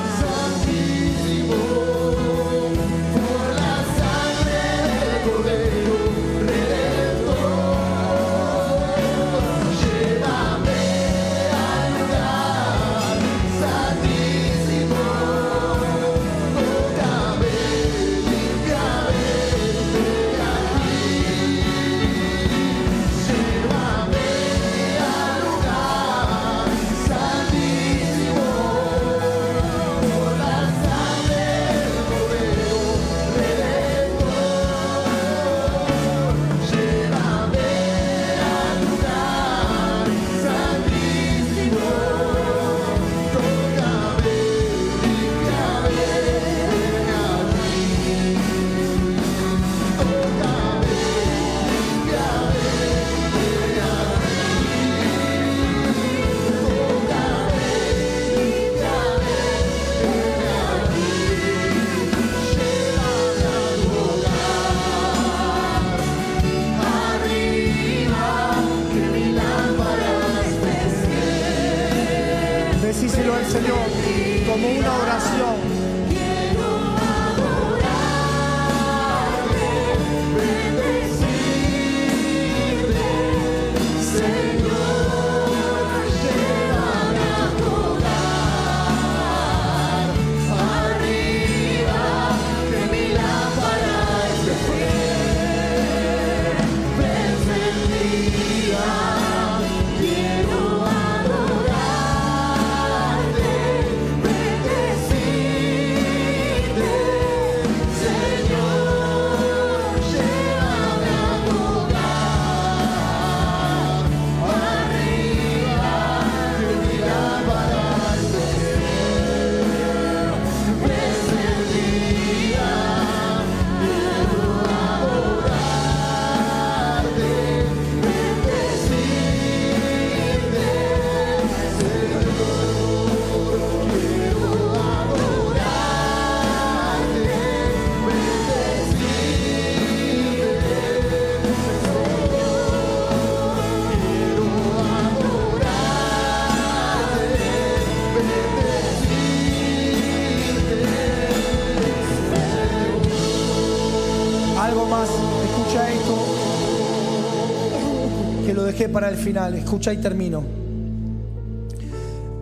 [158.88, 159.54] Para el final.
[159.54, 160.42] Escucha y termino.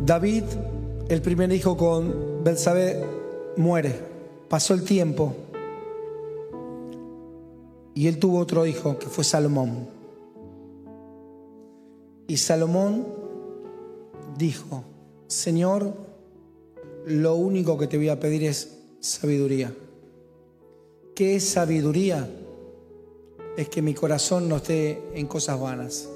[0.04, 0.44] David,
[1.08, 3.02] el primer hijo con Belsabé,
[3.56, 3.94] muere.
[4.48, 5.34] Pasó el tiempo.
[7.94, 9.88] Y él tuvo otro hijo que fue Salomón.
[12.28, 13.06] Y Salomón
[14.36, 14.84] dijo,
[15.26, 15.94] Señor,
[17.06, 19.72] lo único que te voy a pedir es sabiduría.
[21.14, 22.28] ¿Qué es sabiduría?
[23.56, 26.08] Es que mi corazón no esté en cosas vanas.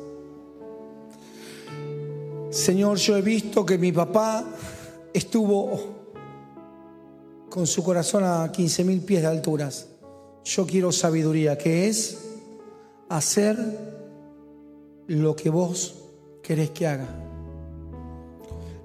[2.50, 4.44] Señor, yo he visto que mi papá
[5.14, 5.80] estuvo
[7.48, 9.86] con su corazón a 15 mil pies de alturas.
[10.44, 12.18] Yo quiero sabiduría, que es
[13.08, 13.56] hacer
[15.06, 15.94] lo que vos
[16.42, 17.08] querés que haga.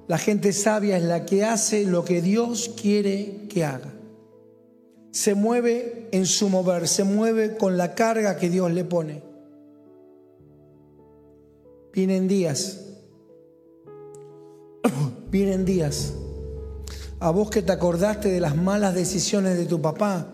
[0.08, 3.92] La gente sabia es la que hace lo que Dios quiere que haga.
[5.10, 9.24] Se mueve en su mover, se mueve con la carga que Dios le pone.
[11.94, 12.86] Vienen días,
[15.36, 16.14] vienen días.
[17.20, 20.28] A vos que te acordaste de las malas decisiones de tu papá,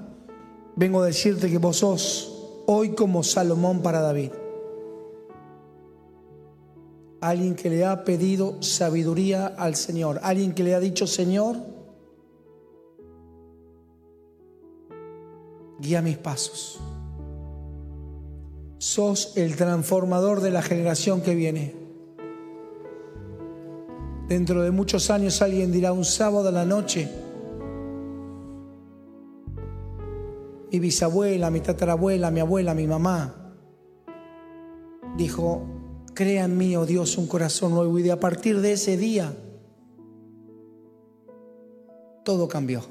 [0.75, 4.29] vengo a decirte que vos sos hoy como Salomón para David.
[7.19, 10.19] Alguien que le ha pedido sabiduría al Señor.
[10.21, 11.55] Alguien que le ha dicho, Señor,
[15.79, 16.79] guía mis pasos.
[18.77, 21.80] Sos el transformador de la generación que viene.
[24.31, 27.05] Dentro de muchos años alguien dirá un sábado a la noche,
[30.71, 33.53] mi bisabuela, mi tatarabuela, mi abuela, mi mamá,
[35.17, 35.63] dijo,
[36.13, 37.99] crea en mí, oh Dios, un corazón nuevo.
[37.99, 39.35] Y de a partir de ese día,
[42.23, 42.85] todo cambió.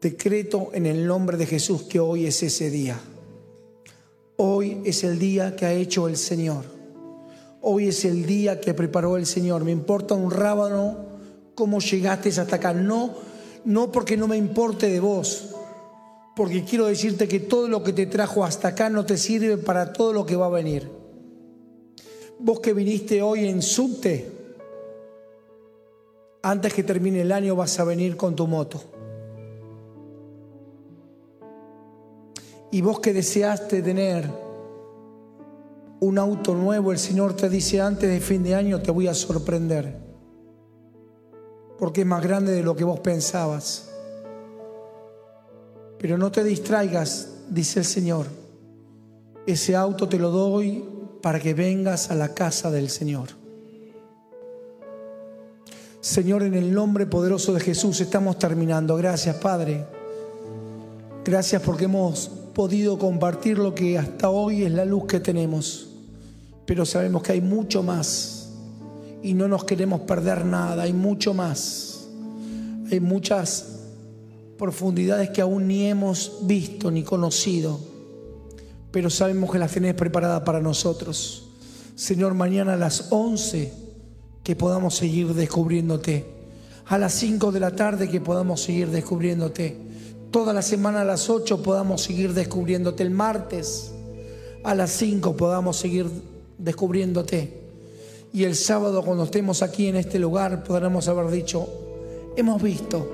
[0.00, 2.98] Decreto en el nombre de Jesús que hoy es ese día.
[4.38, 6.73] Hoy es el día que ha hecho el Señor.
[7.66, 9.64] Hoy es el día que preparó el Señor.
[9.64, 10.98] Me importa un rábano
[11.54, 12.74] cómo llegaste hasta acá.
[12.74, 13.14] No,
[13.64, 15.54] no porque no me importe de vos,
[16.36, 19.94] porque quiero decirte que todo lo que te trajo hasta acá no te sirve para
[19.94, 20.90] todo lo que va a venir.
[22.38, 24.30] Vos que viniste hoy en subte,
[26.42, 28.82] antes que termine el año vas a venir con tu moto.
[32.70, 34.43] Y vos que deseaste tener
[36.04, 39.14] un auto nuevo, el Señor te dice antes de fin de año te voy a
[39.14, 39.96] sorprender.
[41.78, 43.90] Porque es más grande de lo que vos pensabas.
[45.98, 48.26] Pero no te distraigas, dice el Señor.
[49.46, 50.84] Ese auto te lo doy
[51.22, 53.30] para que vengas a la casa del Señor.
[56.00, 58.96] Señor, en el nombre poderoso de Jesús estamos terminando.
[58.96, 59.86] Gracias, Padre.
[61.24, 65.93] Gracias porque hemos podido compartir lo que hasta hoy es la luz que tenemos.
[66.66, 68.50] Pero sabemos que hay mucho más
[69.22, 70.82] y no nos queremos perder nada.
[70.82, 72.06] Hay mucho más.
[72.90, 73.80] Hay muchas
[74.58, 77.94] profundidades que aún ni hemos visto ni conocido
[78.94, 81.48] pero sabemos que las tenés preparadas para nosotros.
[81.96, 83.72] Señor, mañana a las 11
[84.44, 86.24] que podamos seguir descubriéndote.
[86.86, 89.76] A las 5 de la tarde que podamos seguir descubriéndote.
[90.30, 93.02] Toda la semana a las 8 podamos seguir descubriéndote.
[93.02, 93.90] El martes
[94.62, 96.06] a las 5 podamos seguir
[96.58, 97.64] descubriéndote.
[98.32, 101.68] Y el sábado cuando estemos aquí en este lugar podremos haber dicho,
[102.36, 103.08] hemos visto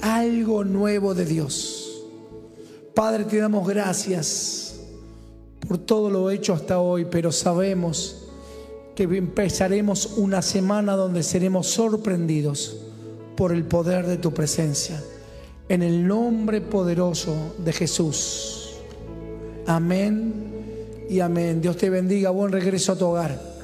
[0.00, 2.04] algo nuevo de Dios.
[2.94, 4.80] Padre, te damos gracias
[5.66, 8.28] por todo lo hecho hasta hoy, pero sabemos
[8.94, 12.78] que empezaremos una semana donde seremos sorprendidos
[13.36, 15.00] por el poder de tu presencia.
[15.68, 18.70] En el nombre poderoso de Jesús.
[19.66, 20.57] Amén
[21.08, 21.60] y amén.
[21.60, 22.30] Dios te bendiga.
[22.30, 23.57] Buen regreso a tu hogar.